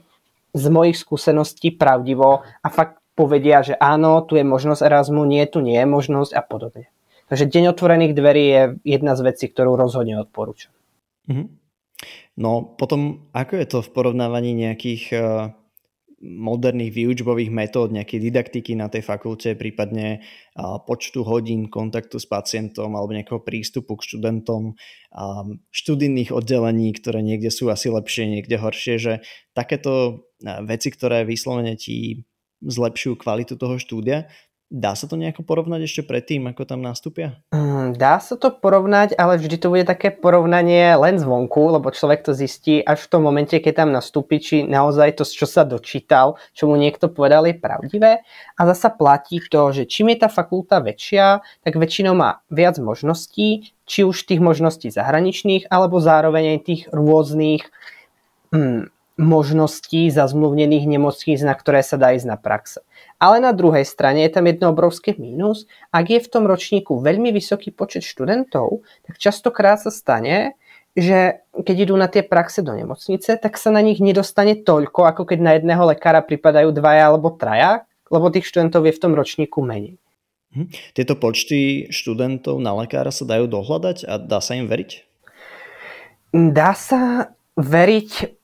z 0.53 0.65
mojich 0.69 1.01
skúseností 1.01 1.73
pravdivo 1.73 2.45
a 2.45 2.69
fakt 2.69 3.01
povedia, 3.17 3.65
že 3.65 3.77
áno, 3.77 4.25
tu 4.25 4.37
je 4.37 4.45
možnosť 4.45 4.85
Erasmu, 4.85 5.25
nie, 5.25 5.45
tu 5.49 5.61
nie 5.61 5.77
je 5.77 5.89
možnosť 5.89 6.33
a 6.37 6.43
podobne. 6.45 6.89
Takže 7.29 7.49
deň 7.49 7.73
otvorených 7.73 8.13
dverí 8.13 8.45
je 8.45 8.63
jedna 8.85 9.17
z 9.17 9.21
vecí, 9.25 9.49
ktorú 9.49 9.77
rozhodne 9.81 10.21
odporúčam. 10.21 10.73
Mm-hmm. 11.29 11.62
No 12.37 12.77
potom, 12.81 13.29
ako 13.37 13.53
je 13.61 13.67
to 13.69 13.79
v 13.85 13.93
porovnávaní 13.93 14.57
nejakých 14.57 15.05
uh, 15.13 15.53
moderných 16.23 16.95
výučbových 16.95 17.51
metód, 17.51 17.91
nejakej 17.91 18.31
didaktiky 18.31 18.79
na 18.79 18.87
tej 18.87 19.03
fakulte, 19.03 19.59
prípadne 19.59 20.23
počtu 20.87 21.27
hodín 21.27 21.67
kontaktu 21.67 22.23
s 22.23 22.31
pacientom 22.31 22.95
alebo 22.95 23.11
nejakého 23.11 23.43
prístupu 23.43 23.99
k 23.99 24.07
študentom, 24.07 24.79
študijných 25.75 26.31
oddelení, 26.31 26.95
ktoré 26.95 27.27
niekde 27.27 27.51
sú 27.51 27.75
asi 27.75 27.91
lepšie, 27.91 28.31
niekde 28.31 28.55
horšie, 28.63 28.95
že 29.03 29.13
takéto 29.51 30.25
veci, 30.63 30.95
ktoré 30.95 31.27
vyslovene 31.27 31.75
ti 31.75 32.23
zlepšujú 32.63 33.19
kvalitu 33.19 33.59
toho 33.59 33.83
štúdia, 33.83 34.31
Dá 34.73 34.97
sa 34.97 35.05
to 35.05 35.21
nejako 35.21 35.45
porovnať 35.45 35.85
ešte 35.85 36.01
predtým, 36.09 36.49
ako 36.49 36.65
tam 36.65 36.81
nastúpia? 36.81 37.37
Mm, 37.53 37.93
dá 37.93 38.17
sa 38.25 38.41
to 38.41 38.49
porovnať, 38.49 39.13
ale 39.21 39.37
vždy 39.37 39.61
to 39.61 39.69
bude 39.69 39.85
také 39.85 40.09
porovnanie 40.09 40.97
len 40.97 41.21
zvonku, 41.21 41.77
lebo 41.77 41.93
človek 41.93 42.25
to 42.25 42.33
zistí 42.33 42.81
až 42.81 43.05
v 43.05 43.11
tom 43.13 43.29
momente, 43.29 43.53
keď 43.53 43.85
tam 43.85 43.93
nastúpi, 43.93 44.41
či 44.41 44.65
naozaj 44.65 45.21
to, 45.21 45.29
čo 45.29 45.45
sa 45.45 45.69
dočítal, 45.69 46.41
čo 46.57 46.73
mu 46.73 46.81
niekto 46.81 47.13
povedal, 47.13 47.45
je 47.45 47.61
pravdivé. 47.61 48.25
A 48.57 48.61
zasa 48.65 48.89
platí 48.89 49.45
to, 49.45 49.77
že 49.77 49.85
čím 49.85 50.17
je 50.17 50.25
tá 50.25 50.33
fakulta 50.33 50.81
väčšia, 50.81 51.45
tak 51.61 51.77
väčšinou 51.77 52.17
má 52.17 52.41
viac 52.49 52.81
možností, 52.81 53.77
či 53.85 54.09
už 54.09 54.25
tých 54.25 54.41
možností 54.41 54.89
zahraničných, 54.89 55.69
alebo 55.69 56.01
zároveň 56.01 56.57
aj 56.57 56.61
tých 56.65 56.83
rôznych 56.89 57.69
hmm, 58.57 58.89
možností 59.21 60.09
zazmluvnených 60.09 60.89
nemocníc, 60.89 61.45
na 61.45 61.53
ktoré 61.53 61.85
sa 61.85 62.01
dá 62.01 62.17
ísť 62.17 62.27
na 62.29 62.39
praxe. 62.41 62.81
Ale 63.21 63.39
na 63.39 63.53
druhej 63.53 63.85
strane 63.85 64.25
je 64.25 64.33
tam 64.33 64.49
jedno 64.49 64.73
obrovské 64.73 65.15
mínus. 65.15 65.69
Ak 65.93 66.09
je 66.09 66.19
v 66.19 66.31
tom 66.31 66.49
ročníku 66.49 66.99
veľmi 66.99 67.31
vysoký 67.31 67.71
počet 67.71 68.03
študentov, 68.03 68.83
tak 69.05 69.21
častokrát 69.21 69.79
sa 69.79 69.93
stane, 69.93 70.57
že 70.93 71.45
keď 71.57 71.77
idú 71.89 71.95
na 71.97 72.09
tie 72.09 72.21
praxe 72.25 72.61
do 72.61 72.73
nemocnice, 72.73 73.41
tak 73.41 73.57
sa 73.57 73.73
na 73.73 73.81
nich 73.81 74.01
nedostane 74.01 74.61
toľko, 74.61 75.09
ako 75.09 75.23
keď 75.25 75.39
na 75.41 75.53
jedného 75.57 75.89
lekára 75.89 76.21
pripadajú 76.21 76.69
dvaja 76.73 77.09
alebo 77.09 77.33
traja, 77.33 77.89
lebo 78.13 78.29
tých 78.29 78.49
študentov 78.49 78.85
je 78.85 78.97
v 78.97 79.01
tom 79.01 79.13
ročníku 79.17 79.65
menej. 79.65 79.97
Hm. 80.53 80.69
Tieto 80.93 81.17
počty 81.17 81.89
študentov 81.89 82.61
na 82.61 82.77
lekára 82.77 83.09
sa 83.09 83.25
dajú 83.25 83.49
dohľadať 83.49 84.05
a 84.05 84.21
dá 84.21 84.45
sa 84.45 84.53
im 84.53 84.69
veriť? 84.69 84.91
Dá 86.33 86.77
sa 86.77 87.33
veriť 87.57 88.42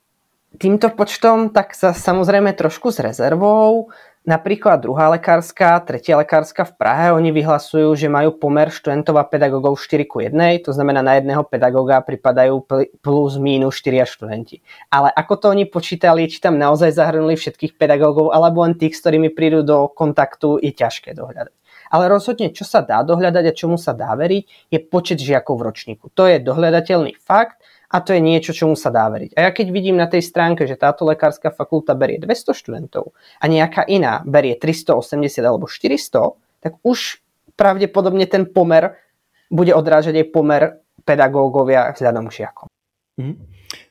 týmto 0.58 0.90
počtom, 0.92 1.54
tak 1.54 1.72
sa 1.72 1.94
samozrejme 1.94 2.52
trošku 2.52 2.90
s 2.90 2.98
rezervou. 2.98 3.94
Napríklad 4.28 4.84
druhá 4.84 5.08
lekárska, 5.08 5.80
tretia 5.88 6.20
lekárska 6.20 6.68
v 6.68 6.76
Prahe, 6.76 7.06
oni 7.16 7.32
vyhlasujú, 7.32 7.96
že 7.96 8.12
majú 8.12 8.36
pomer 8.36 8.68
študentov 8.68 9.16
a 9.16 9.24
pedagógov 9.24 9.80
4 9.80 10.04
ku 10.04 10.20
1, 10.20 10.36
to 10.68 10.76
znamená 10.76 11.00
na 11.00 11.16
jedného 11.16 11.40
pedagóga 11.48 12.04
pripadajú 12.04 12.60
plus 13.00 13.40
mínus 13.40 13.80
4 13.80 14.04
študenti. 14.04 14.60
Ale 14.92 15.08
ako 15.16 15.32
to 15.40 15.46
oni 15.48 15.64
počítali, 15.64 16.28
či 16.28 16.44
tam 16.44 16.60
naozaj 16.60 16.92
zahrnuli 16.92 17.40
všetkých 17.40 17.80
pedagógov, 17.80 18.36
alebo 18.36 18.68
len 18.68 18.76
tých, 18.76 19.00
s 19.00 19.00
ktorými 19.00 19.32
prídu 19.32 19.64
do 19.64 19.88
kontaktu, 19.88 20.60
je 20.60 20.76
ťažké 20.76 21.16
dohľadať. 21.16 21.54
Ale 21.88 22.12
rozhodne, 22.12 22.52
čo 22.52 22.68
sa 22.68 22.84
dá 22.84 23.00
dohľadať 23.00 23.44
a 23.48 23.56
čomu 23.56 23.80
sa 23.80 23.96
dá 23.96 24.12
veriť, 24.12 24.68
je 24.68 24.78
počet 24.84 25.24
žiakov 25.24 25.56
v 25.56 25.72
ročníku. 25.72 26.12
To 26.12 26.28
je 26.28 26.36
dohľadateľný 26.36 27.16
fakt 27.16 27.64
a 27.88 27.96
to 28.04 28.12
je 28.12 28.20
niečo, 28.20 28.52
čomu 28.52 28.76
sa 28.76 28.92
dá 28.92 29.08
veriť. 29.08 29.32
A 29.32 29.48
ja 29.48 29.50
keď 29.50 29.72
vidím 29.72 29.96
na 29.96 30.04
tej 30.04 30.20
stránke, 30.20 30.68
že 30.68 30.76
táto 30.76 31.08
lekárska 31.08 31.48
fakulta 31.48 31.96
berie 31.96 32.20
200 32.20 32.52
študentov 32.52 33.16
a 33.40 33.44
nejaká 33.48 33.88
iná 33.88 34.20
berie 34.28 34.60
380 34.60 35.40
alebo 35.40 35.64
400, 35.64 36.36
tak 36.60 36.76
už 36.84 37.24
pravdepodobne 37.56 38.28
ten 38.28 38.44
pomer 38.44 39.00
bude 39.48 39.72
odrážať 39.72 40.20
aj 40.20 40.26
pomer 40.28 40.62
pedagógovia 41.08 41.88
vzhľadom 41.96 42.28
k 42.28 42.44
žiakom. 42.44 42.68
Mm. 43.16 43.36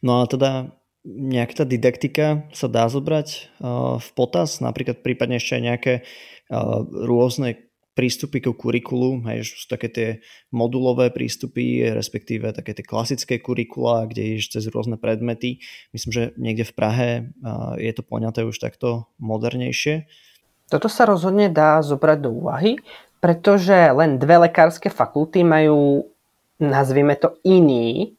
No 0.06 0.22
a 0.22 0.30
teda 0.30 0.78
nejaká 1.08 1.64
tá 1.64 1.66
didaktika 1.66 2.26
sa 2.54 2.68
dá 2.70 2.86
zobrať 2.86 3.58
uh, 3.58 3.98
v 3.98 4.10
potaz, 4.14 4.62
napríklad 4.62 5.02
prípadne 5.02 5.42
ešte 5.42 5.58
aj 5.58 5.64
nejaké 5.64 5.94
uh, 6.04 6.84
rôzne 6.86 7.67
prístupy 7.98 8.46
ku 8.46 8.54
kurikulu, 8.54 9.26
hej, 9.26 9.42
sú 9.50 9.66
také 9.66 9.90
tie 9.90 10.10
modulové 10.54 11.10
prístupy, 11.10 11.90
respektíve 11.90 12.54
také 12.54 12.78
tie 12.78 12.86
klasické 12.86 13.42
kurikula, 13.42 14.06
kde 14.06 14.38
ideš 14.38 14.54
cez 14.54 14.70
rôzne 14.70 15.02
predmety. 15.02 15.66
Myslím, 15.98 16.12
že 16.14 16.24
niekde 16.38 16.70
v 16.70 16.74
Prahe 16.78 17.10
je 17.82 17.92
to 17.98 18.06
poňaté 18.06 18.46
už 18.46 18.62
takto 18.62 19.10
modernejšie. 19.18 20.06
Toto 20.70 20.86
sa 20.92 21.10
rozhodne 21.10 21.50
dá 21.50 21.82
zobrať 21.82 22.18
do 22.22 22.30
úvahy, 22.38 22.78
pretože 23.18 23.74
len 23.74 24.22
dve 24.22 24.46
lekárske 24.46 24.94
fakulty 24.94 25.42
majú, 25.42 26.06
nazvime 26.62 27.18
to, 27.18 27.40
iný 27.42 28.17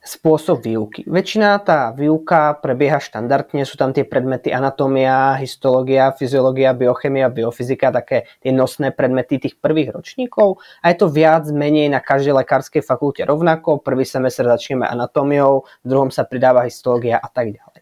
spôsob 0.00 0.64
výuky. 0.64 1.04
Väčšina 1.04 1.60
tá 1.60 1.92
výuka 1.92 2.56
prebieha 2.58 2.98
štandardne, 2.98 3.68
sú 3.68 3.76
tam 3.76 3.92
tie 3.92 4.08
predmety 4.08 4.48
anatómia, 4.48 5.36
histológia, 5.36 6.12
fyziológia, 6.16 6.72
biochemia, 6.72 7.28
biofyzika, 7.28 7.92
také 7.92 8.24
tie 8.40 8.52
nosné 8.52 8.90
predmety 8.96 9.36
tých 9.36 9.60
prvých 9.60 9.92
ročníkov 9.92 10.60
a 10.80 10.92
je 10.92 10.96
to 10.96 11.06
viac 11.12 11.44
menej 11.52 11.92
na 11.92 12.00
každej 12.00 12.40
lekárskej 12.44 12.80
fakulte 12.80 13.22
rovnako. 13.28 13.84
Prvý 13.84 14.08
semestr 14.08 14.48
začneme 14.48 14.88
anatómiou, 14.88 15.68
v 15.84 15.86
druhom 15.86 16.08
sa 16.08 16.24
pridáva 16.24 16.64
histológia 16.64 17.20
a 17.20 17.28
tak 17.28 17.52
ďalej. 17.52 17.80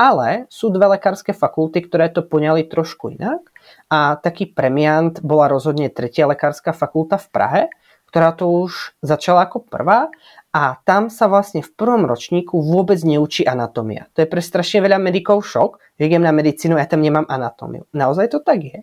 Ale 0.00 0.48
sú 0.48 0.72
dve 0.72 0.96
lekárske 0.96 1.36
fakulty, 1.36 1.84
ktoré 1.84 2.08
to 2.08 2.24
poňali 2.24 2.64
trošku 2.72 3.12
inak 3.12 3.52
a 3.92 4.16
taký 4.16 4.48
premiant 4.48 5.20
bola 5.20 5.44
rozhodne 5.52 5.92
tretia 5.92 6.24
lekárska 6.24 6.72
fakulta 6.72 7.20
v 7.20 7.28
Prahe, 7.28 7.62
ktorá 8.08 8.34
to 8.34 8.48
už 8.48 8.96
začala 9.04 9.46
ako 9.46 9.62
prvá 9.68 10.10
a 10.50 10.74
tam 10.82 11.06
sa 11.14 11.30
vlastne 11.30 11.62
v 11.62 11.70
prvom 11.78 12.10
ročníku 12.10 12.58
vôbec 12.58 12.98
neučí 13.06 13.46
anatómia. 13.46 14.10
To 14.18 14.26
je 14.26 14.28
pre 14.30 14.42
strašne 14.42 14.82
veľa 14.82 14.98
medikov 14.98 15.46
šok, 15.46 15.78
že 15.94 16.10
idem 16.10 16.26
na 16.26 16.34
medicínu 16.34 16.74
a 16.74 16.82
ja 16.82 16.90
tam 16.90 17.06
nemám 17.06 17.26
anatómiu. 17.30 17.86
Naozaj 17.94 18.34
to 18.34 18.38
tak 18.42 18.66
je, 18.66 18.78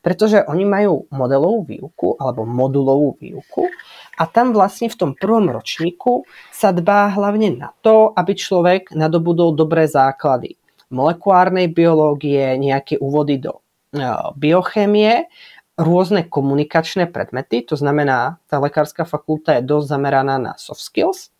pretože 0.00 0.40
oni 0.48 0.64
majú 0.64 1.04
modelovú 1.12 1.68
výuku 1.68 2.16
alebo 2.16 2.48
modulovú 2.48 3.20
výuku 3.20 3.68
a 4.16 4.24
tam 4.24 4.56
vlastne 4.56 4.88
v 4.88 4.96
tom 4.96 5.10
prvom 5.12 5.52
ročníku 5.52 6.24
sa 6.48 6.72
dbá 6.72 7.12
hlavne 7.12 7.52
na 7.52 7.76
to, 7.84 8.16
aby 8.16 8.32
človek 8.32 8.96
nadobudol 8.96 9.52
dobré 9.52 9.84
základy 9.84 10.56
molekulárnej 10.90 11.70
biológie, 11.70 12.58
nejaké 12.58 12.98
úvody 12.98 13.38
do 13.38 13.62
e, 13.94 14.08
biochémie 14.34 15.30
rôzne 15.78 16.26
komunikačné 16.26 17.08
predmety, 17.08 17.62
to 17.62 17.78
znamená, 17.78 18.42
tá 18.50 18.58
lekárska 18.58 19.06
fakulta 19.06 19.58
je 19.58 19.66
dosť 19.66 19.86
zameraná 19.86 20.36
na 20.36 20.52
soft 20.58 20.82
skills 20.82 21.30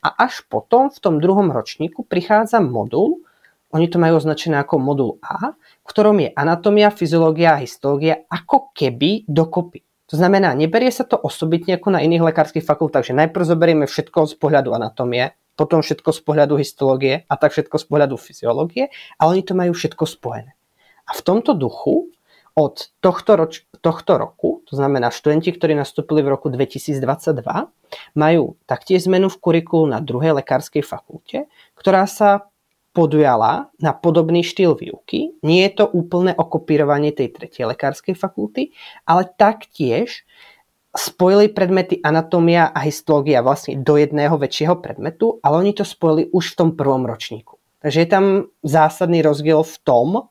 a 0.00 0.14
až 0.14 0.46
potom 0.46 0.88
v 0.88 0.98
tom 0.98 1.18
druhom 1.18 1.50
ročníku 1.50 2.06
prichádza 2.06 2.62
modul, 2.62 3.22
oni 3.70 3.86
to 3.86 4.02
majú 4.02 4.18
označené 4.18 4.58
ako 4.58 4.82
modul 4.82 5.10
A, 5.22 5.54
v 5.54 5.86
ktorom 5.86 6.18
je 6.18 6.34
anatómia, 6.34 6.90
fyziológia 6.90 7.54
a 7.54 7.62
histológia 7.62 8.26
ako 8.26 8.74
keby 8.74 9.30
dokopy. 9.30 9.86
To 10.10 10.18
znamená, 10.18 10.58
neberie 10.58 10.90
sa 10.90 11.06
to 11.06 11.14
osobitne 11.14 11.78
ako 11.78 11.94
na 11.94 12.02
iných 12.02 12.34
lekárskych 12.34 12.66
fakultách, 12.66 13.06
že 13.06 13.14
najprv 13.14 13.46
zoberieme 13.46 13.86
všetko 13.86 14.26
z 14.26 14.34
pohľadu 14.42 14.74
anatómie, 14.74 15.38
potom 15.54 15.86
všetko 15.86 16.10
z 16.10 16.20
pohľadu 16.26 16.58
histológie 16.58 17.30
a 17.30 17.34
tak 17.38 17.54
všetko 17.54 17.78
z 17.78 17.84
pohľadu 17.86 18.18
fyziológie, 18.18 18.90
ale 19.22 19.38
oni 19.38 19.42
to 19.46 19.54
majú 19.54 19.70
všetko 19.70 20.02
spojené. 20.02 20.58
A 21.06 21.14
v 21.14 21.22
tomto 21.22 21.54
duchu 21.54 22.10
od 22.60 22.92
tohto, 23.00 23.40
roč, 23.40 23.64
tohto 23.80 24.20
roku, 24.20 24.60
to 24.68 24.76
znamená 24.76 25.08
študenti, 25.08 25.56
ktorí 25.56 25.72
nastúpili 25.72 26.20
v 26.20 26.36
roku 26.36 26.52
2022, 26.52 27.00
majú 28.12 28.60
taktiež 28.68 29.08
zmenu 29.08 29.32
v 29.32 29.40
kurikulu 29.40 29.88
na 29.88 30.04
druhej 30.04 30.36
lekárskej 30.44 30.84
fakulte, 30.84 31.48
ktorá 31.72 32.04
sa 32.04 32.52
podujala 32.92 33.72
na 33.80 33.96
podobný 33.96 34.44
štýl 34.44 34.76
výuky. 34.76 35.40
Nie 35.40 35.72
je 35.72 35.80
to 35.80 35.84
úplné 35.88 36.36
okopírovanie 36.36 37.16
tej 37.16 37.32
tretej 37.32 37.64
lekárskej 37.72 38.12
fakulty, 38.12 38.76
ale 39.08 39.24
taktiež 39.24 40.28
spojili 40.90 41.48
predmety 41.48 42.02
anatómia 42.02 42.68
a 42.68 42.82
histológia 42.82 43.46
vlastne 43.46 43.78
do 43.78 43.94
jedného 43.94 44.34
väčšieho 44.34 44.82
predmetu, 44.82 45.38
ale 45.40 45.64
oni 45.64 45.72
to 45.72 45.86
spojili 45.86 46.28
už 46.34 46.52
v 46.52 46.58
tom 46.58 46.70
prvom 46.74 47.06
ročníku. 47.06 47.56
Takže 47.80 47.98
je 48.04 48.08
tam 48.10 48.24
zásadný 48.66 49.24
rozdiel 49.24 49.64
v 49.64 49.76
tom, 49.86 50.28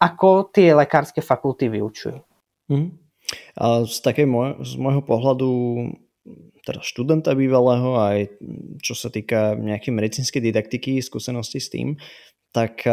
ako 0.00 0.48
tie 0.48 0.72
lekárske 0.72 1.20
fakulty 1.20 1.68
vyučujú. 1.68 2.18
Mm. 2.72 2.96
A 3.60 3.84
z, 3.84 4.00
takej 4.00 4.26
môj, 4.26 4.64
z 4.64 4.74
môjho 4.80 5.04
pohľadu 5.04 5.50
teda 6.64 6.80
študenta 6.84 7.32
bývalého, 7.32 7.96
aj 7.96 8.18
čo 8.84 8.92
sa 8.92 9.08
týka 9.08 9.56
nejakej 9.56 9.92
medicínskej 9.96 10.40
didaktiky, 10.50 11.00
skúsenosti 11.00 11.60
s 11.60 11.68
tým, 11.72 11.96
tak 12.52 12.84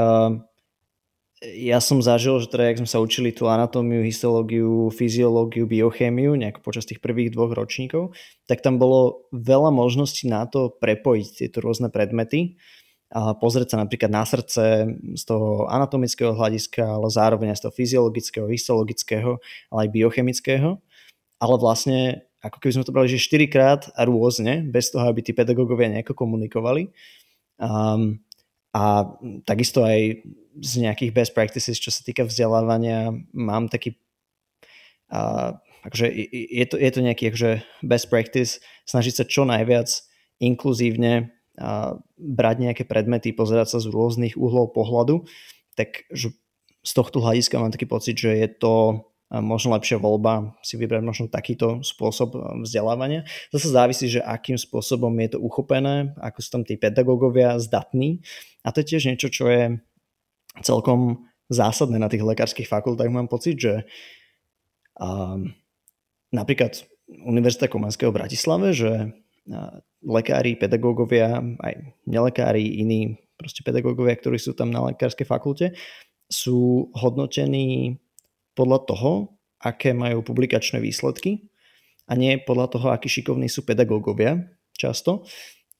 ja 1.43 1.77
som 1.77 2.01
zažil, 2.01 2.41
že 2.41 2.49
teda, 2.49 2.73
jak 2.73 2.81
sme 2.81 2.89
sa 2.89 2.97
učili 2.97 3.29
tú 3.29 3.45
anatómiu, 3.45 4.01
histológiu, 4.01 4.89
fyziológiu, 4.89 5.69
biochémiu, 5.69 6.33
nejak 6.33 6.65
počas 6.65 6.89
tých 6.89 6.97
prvých 6.97 7.29
dvoch 7.29 7.53
ročníkov, 7.53 8.17
tak 8.49 8.65
tam 8.65 8.81
bolo 8.81 9.29
veľa 9.29 9.69
možností 9.69 10.25
na 10.25 10.49
to 10.49 10.73
prepojiť 10.81 11.45
tieto 11.45 11.61
rôzne 11.61 11.93
predmety 11.93 12.57
pozrieť 13.13 13.75
sa 13.75 13.77
napríklad 13.79 14.11
na 14.11 14.27
srdce 14.27 14.83
z 15.15 15.23
toho 15.23 15.65
anatomického 15.71 16.35
hľadiska, 16.35 16.83
ale 16.83 17.07
zároveň 17.07 17.55
aj 17.55 17.57
z 17.59 17.63
toho 17.63 17.73
fyziologického, 17.73 18.47
histologického, 18.51 19.31
ale 19.71 19.79
aj 19.87 19.93
biochemického. 19.95 20.69
Ale 21.37 21.55
vlastne 21.61 22.27
ako 22.43 22.57
keby 22.59 22.73
sme 22.75 22.87
to 22.87 22.95
brali, 22.95 23.07
že 23.09 23.23
4 23.23 23.47
krát 23.47 23.81
a 23.95 24.05
rôzne, 24.05 24.67
bez 24.67 24.93
toho, 24.93 25.07
aby 25.07 25.23
tí 25.23 25.31
pedagógovia 25.31 25.89
nejako 25.89 26.13
komunikovali. 26.13 26.91
Um, 27.57 28.21
a 28.75 29.09
takisto 29.47 29.81
aj 29.81 30.21
z 30.61 30.73
nejakých 30.85 31.11
best 31.15 31.31
practices, 31.33 31.81
čo 31.81 31.89
sa 31.89 32.05
týka 32.05 32.27
vzdelávania, 32.27 33.09
mám 33.33 33.71
taký 33.71 33.97
uh, 35.09 35.57
akože 35.87 36.07
je, 36.31 36.65
to, 36.67 36.75
je 36.75 36.91
to 36.91 36.99
nejaký 36.99 37.23
akože 37.31 37.51
best 37.81 38.11
practice 38.11 38.59
snažiť 38.83 39.13
sa 39.13 39.23
čo 39.23 39.47
najviac 39.47 39.87
inkluzívne 40.43 41.36
uh, 41.57 41.97
brať 42.17 42.55
nejaké 42.63 42.83
predmety, 42.87 43.33
pozerať 43.33 43.77
sa 43.77 43.79
z 43.83 43.91
rôznych 43.91 44.37
uhlov 44.37 44.73
pohľadu, 44.73 45.25
tak 45.77 46.09
že 46.09 46.33
z 46.81 46.91
tohto 46.95 47.19
hľadiska 47.19 47.59
mám 47.59 47.73
taký 47.73 47.85
pocit, 47.89 48.15
že 48.15 48.31
je 48.31 48.47
to 48.47 49.03
možno 49.27 49.75
lepšia 49.75 49.99
voľba 49.99 50.55
si 50.63 50.79
vybrať 50.79 51.03
možno 51.03 51.25
takýto 51.27 51.83
spôsob 51.83 52.63
vzdelávania. 52.63 53.27
Zase 53.51 53.67
závisí, 53.75 54.07
že 54.07 54.23
akým 54.23 54.55
spôsobom 54.55 55.11
je 55.19 55.35
to 55.35 55.39
uchopené, 55.43 56.15
ako 56.23 56.39
sú 56.39 56.49
tam 56.55 56.63
tí 56.63 56.79
pedagógovia 56.79 57.59
zdatní 57.59 58.23
a 58.63 58.71
to 58.71 58.79
je 58.79 58.95
tiež 58.95 59.03
niečo, 59.11 59.27
čo 59.27 59.51
je 59.51 59.83
celkom 60.63 61.27
zásadné 61.51 61.99
na 61.99 62.07
tých 62.07 62.23
lekárskych 62.23 62.71
fakultách. 62.71 63.11
Mám 63.11 63.27
pocit, 63.27 63.59
že 63.59 63.73
um, 64.95 65.51
napríklad 66.31 66.87
Univerzita 67.07 67.67
Komenského 67.67 68.15
v 68.15 68.19
Bratislave, 68.23 68.71
že 68.71 69.11
lekári, 70.03 70.59
pedagógovia, 70.59 71.39
aj 71.41 71.73
nelekári, 72.05 72.83
iní 72.83 73.17
proste 73.37 73.61
pedagógovia, 73.61 74.17
ktorí 74.17 74.41
sú 74.41 74.57
tam 74.57 74.73
na 74.73 74.81
lekárskej 74.91 75.27
fakulte, 75.27 75.77
sú 76.27 76.89
hodnotení 76.97 78.01
podľa 78.57 78.79
toho, 78.89 79.11
aké 79.61 79.93
majú 79.93 80.21
publikačné 80.25 80.81
výsledky 80.81 81.47
a 82.09 82.13
nie 82.17 82.37
podľa 82.41 82.67
toho, 82.77 82.87
akí 82.91 83.07
šikovní 83.09 83.47
sú 83.47 83.63
pedagógovia 83.63 84.49
často. 84.75 85.25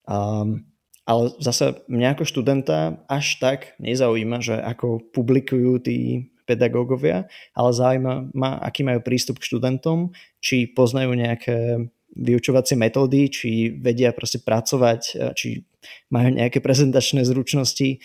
Um, 0.08 0.69
ale 1.08 1.32
zase 1.39 1.88
mňa 1.88 2.19
ako 2.19 2.23
študenta 2.27 2.99
až 3.08 3.39
tak 3.39 3.60
nezaujíma, 3.80 4.43
že 4.43 4.60
ako 4.60 5.08
publikujú 5.15 5.80
tí 5.80 6.27
pedagógovia, 6.47 7.27
ale 7.56 7.69
zaujíma 7.75 8.32
ma, 8.32 8.60
aký 8.60 8.84
majú 8.84 9.03
prístup 9.03 9.39
k 9.39 9.51
študentom, 9.51 10.15
či 10.39 10.67
poznajú 10.71 11.12
nejaké 11.15 11.91
vyučovacie 12.17 12.73
metódy, 12.73 13.30
či 13.30 13.69
vedia 13.77 14.10
proste 14.10 14.41
pracovať, 14.41 15.01
či 15.38 15.62
majú 16.10 16.34
nejaké 16.34 16.58
prezentačné 16.60 17.21
zručnosti, 17.23 18.01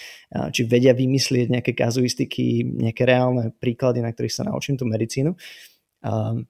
či 0.52 0.60
vedia 0.68 0.92
vymyslieť 0.92 1.48
nejaké 1.48 1.72
kazuistiky, 1.72 2.62
nejaké 2.68 3.08
reálne 3.08 3.56
príklady, 3.56 4.04
na 4.04 4.12
ktorých 4.12 4.36
sa 4.36 4.44
naučím 4.44 4.76
tú 4.76 4.84
medicínu. 4.84 5.32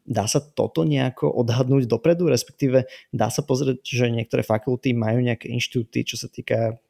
Dá 0.09 0.25
sa 0.27 0.41
toto 0.41 0.83
nejako 0.83 1.29
odhadnúť 1.29 1.85
dopredu, 1.85 2.27
respektíve 2.27 2.89
dá 3.13 3.29
sa 3.29 3.45
pozrieť, 3.45 3.85
že 3.85 4.09
niektoré 4.09 4.41
fakulty 4.41 4.97
majú 4.97 5.21
nejaké 5.21 5.53
inštitúty, 5.53 6.09
čo 6.09 6.17
sa 6.17 6.27
týka 6.27 6.81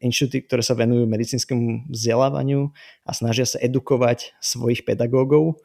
inštitúty, 0.00 0.48
ktoré 0.48 0.64
sa 0.64 0.72
venujú 0.72 1.04
medicínskemu 1.04 1.92
vzdelávaniu 1.92 2.72
a 3.04 3.10
snažia 3.12 3.44
sa 3.44 3.60
edukovať 3.60 4.32
svojich 4.40 4.88
pedagógov, 4.88 5.60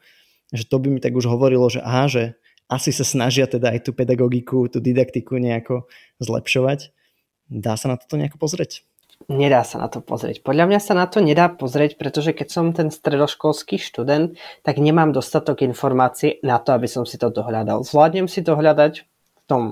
že 0.52 0.68
to 0.68 0.78
by 0.78 0.92
mi 0.92 1.00
tak 1.00 1.16
už 1.16 1.26
hovorilo, 1.26 1.72
že 1.72 1.80
aha, 1.80 2.12
že 2.12 2.24
asi 2.72 2.96
sa 2.96 3.06
snažia 3.06 3.46
teda 3.46 3.76
aj 3.76 3.90
tú 3.90 3.92
pedagogiku, 3.92 4.68
tú 4.72 4.80
didaktiku 4.80 5.38
nejako 5.38 5.88
zlepšovať. 6.24 6.96
Dá 7.52 7.76
sa 7.76 7.92
na 7.92 7.96
toto 8.00 8.16
nejako 8.16 8.40
pozrieť? 8.40 8.88
Nedá 9.32 9.64
sa 9.64 9.80
na 9.80 9.88
to 9.88 10.04
pozrieť. 10.04 10.44
Podľa 10.44 10.68
mňa 10.68 10.80
sa 10.84 10.94
na 10.98 11.08
to 11.08 11.24
nedá 11.24 11.48
pozrieť, 11.48 11.96
pretože 11.96 12.36
keď 12.36 12.48
som 12.50 12.76
ten 12.76 12.92
stredoškolský 12.92 13.80
študent, 13.80 14.36
tak 14.68 14.84
nemám 14.84 15.16
dostatok 15.16 15.64
informácií 15.64 16.44
na 16.44 16.60
to, 16.60 16.76
aby 16.76 16.92
som 16.92 17.08
si 17.08 17.16
to 17.16 17.32
dohľadal. 17.32 17.88
Zvládnem 17.88 18.28
si 18.28 18.44
dohľadať 18.44 18.94
v 19.04 19.42
tom 19.48 19.64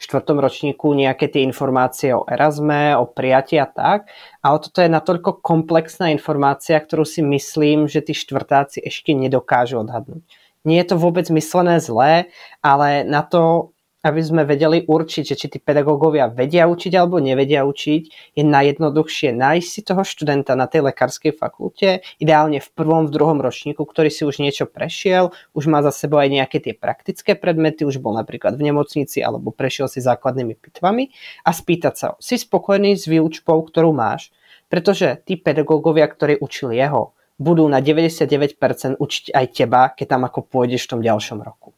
štvrtom 0.00 0.40
ročníku 0.40 0.90
nejaké 0.96 1.30
tie 1.30 1.44
informácie 1.44 2.16
o 2.16 2.26
Erasme, 2.26 2.96
o 2.96 3.04
prijati 3.06 3.60
a 3.60 3.68
tak, 3.68 4.10
ale 4.42 4.56
toto 4.58 4.82
je 4.82 4.90
natoľko 4.90 5.40
komplexná 5.44 6.10
informácia, 6.10 6.80
ktorú 6.80 7.04
si 7.06 7.20
myslím, 7.22 7.86
že 7.86 8.02
tí 8.02 8.16
štvrtáci 8.16 8.82
ešte 8.82 9.14
nedokážu 9.14 9.84
odhadnúť. 9.84 10.24
Nie 10.64 10.80
je 10.80 10.88
to 10.92 10.96
vôbec 10.96 11.28
myslené 11.28 11.76
zlé, 11.76 12.32
ale 12.64 13.04
na 13.04 13.20
to, 13.20 13.74
aby 14.04 14.20
sme 14.20 14.44
vedeli 14.44 14.84
určiť, 14.84 15.24
že 15.24 15.36
či 15.36 15.46
tí 15.48 15.58
pedagógovia 15.60 16.28
vedia 16.28 16.68
učiť 16.68 16.92
alebo 16.92 17.16
nevedia 17.20 17.64
učiť, 17.64 18.36
je 18.36 18.44
najjednoduchšie 18.44 19.32
nájsť 19.32 19.68
si 19.68 19.80
toho 19.80 20.04
študenta 20.04 20.52
na 20.52 20.68
tej 20.68 20.92
lekárskej 20.92 21.32
fakulte, 21.32 22.04
ideálne 22.20 22.60
v 22.60 22.68
prvom, 22.76 23.08
v 23.08 23.14
druhom 23.16 23.40
ročníku, 23.40 23.80
ktorý 23.80 24.12
si 24.12 24.28
už 24.28 24.44
niečo 24.44 24.68
prešiel, 24.68 25.32
už 25.56 25.64
má 25.72 25.80
za 25.80 25.92
sebou 25.92 26.20
aj 26.20 26.28
nejaké 26.28 26.60
tie 26.60 26.76
praktické 26.76 27.32
predmety, 27.32 27.88
už 27.88 28.04
bol 28.04 28.12
napríklad 28.12 28.60
v 28.60 28.68
nemocnici 28.68 29.24
alebo 29.24 29.48
prešiel 29.56 29.88
si 29.88 30.04
základnými 30.04 30.52
pitvami 30.52 31.08
a 31.48 31.50
spýtať 31.56 31.94
sa, 31.96 32.08
si 32.20 32.36
spokojný 32.36 33.00
s 33.00 33.08
výučbou, 33.08 33.56
ktorú 33.64 33.96
máš, 33.96 34.28
pretože 34.68 35.24
tí 35.24 35.40
pedagógovia, 35.40 36.04
ktorí 36.04 36.36
učili 36.44 36.76
jeho, 36.76 37.16
budú 37.38 37.66
na 37.66 37.82
99% 37.82 38.96
učiť 38.98 39.24
aj 39.34 39.46
teba, 39.50 39.90
keď 39.90 40.06
tam 40.18 40.22
ako 40.26 40.46
pôjdeš 40.46 40.86
v 40.86 40.90
tom 40.90 41.00
ďalšom 41.02 41.38
roku. 41.42 41.74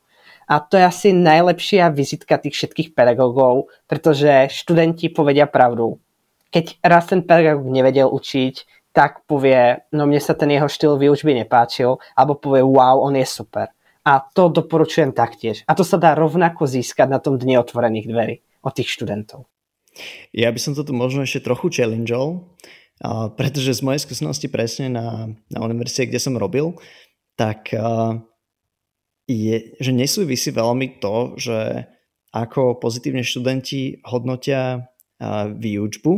A 0.47 0.63
to 0.63 0.79
je 0.79 0.85
asi 0.87 1.11
najlepšia 1.11 1.91
vizitka 1.91 2.39
tých 2.39 2.55
všetkých 2.55 2.89
pedagógov, 2.95 3.67
pretože 3.91 4.47
študenti 4.55 5.11
povedia 5.11 5.51
pravdu. 5.51 5.99
Keď 6.55 6.79
raz 6.87 7.11
ten 7.11 7.27
pedagóg 7.27 7.67
nevedel 7.67 8.07
učiť, 8.07 8.55
tak 8.95 9.27
povie, 9.27 9.83
no 9.93 10.07
mne 10.07 10.23
sa 10.23 10.39
ten 10.39 10.49
jeho 10.49 10.71
štýl 10.71 10.97
výučby 10.97 11.35
nepáčil, 11.35 11.99
alebo 12.15 12.39
povie, 12.39 12.63
wow, 12.63 13.03
on 13.03 13.19
je 13.19 13.27
super. 13.27 13.69
A 14.07 14.23
to 14.23 14.49
doporučujem 14.49 15.11
taktiež. 15.11 15.67
A 15.67 15.75
to 15.75 15.83
sa 15.83 15.99
dá 15.99 16.15
rovnako 16.15 16.65
získať 16.71 17.11
na 17.11 17.19
tom 17.19 17.37
dne 17.37 17.59
otvorených 17.59 18.07
dverí 18.07 18.37
od 18.63 18.73
tých 18.73 18.89
študentov. 18.95 19.51
Ja 20.31 20.49
by 20.55 20.61
som 20.63 20.73
toto 20.79 20.95
možno 20.95 21.27
ešte 21.27 21.43
trochu 21.43 21.75
challengeol, 21.75 22.47
pretože 23.37 23.77
z 23.77 23.85
mojej 23.85 24.03
skúsenosti 24.05 24.49
presne 24.49 24.89
na, 24.89 25.29
na 25.53 25.59
univerzite, 25.61 26.09
kde 26.09 26.21
som 26.21 26.41
robil, 26.41 26.77
tak 27.37 27.69
je, 29.29 29.57
že 29.77 29.93
nesúvisí 29.93 30.49
veľmi 30.55 31.03
to, 31.03 31.37
že 31.37 31.85
ako 32.33 32.81
pozitívne 32.81 33.21
študenti 33.21 34.01
hodnotia 34.07 34.89
výučbu 35.57 36.13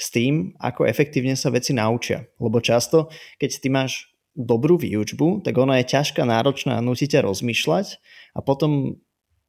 s 0.00 0.06
tým, 0.08 0.56
ako 0.56 0.88
efektívne 0.88 1.36
sa 1.36 1.52
veci 1.52 1.76
naučia. 1.76 2.24
Lebo 2.40 2.64
často, 2.64 3.12
keď 3.36 3.50
ty 3.60 3.68
máš 3.68 3.92
dobrú 4.32 4.80
výučbu, 4.80 5.44
tak 5.44 5.60
ona 5.60 5.80
je 5.80 5.92
ťažká, 5.92 6.24
náročná 6.24 6.80
a 6.80 6.84
nutí 6.84 7.04
ťa 7.04 7.26
rozmýšľať 7.26 8.00
a 8.32 8.40
potom 8.40 9.02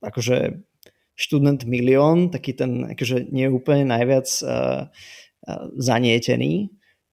akože 0.03 0.67
študent 1.15 1.63
milión, 1.69 2.33
taký 2.33 2.57
ten 2.57 2.91
akože 2.97 3.29
nie 3.29 3.45
úplne 3.47 3.85
najviac 3.87 4.27
uh, 4.41 4.89
zanietený, 5.77 6.69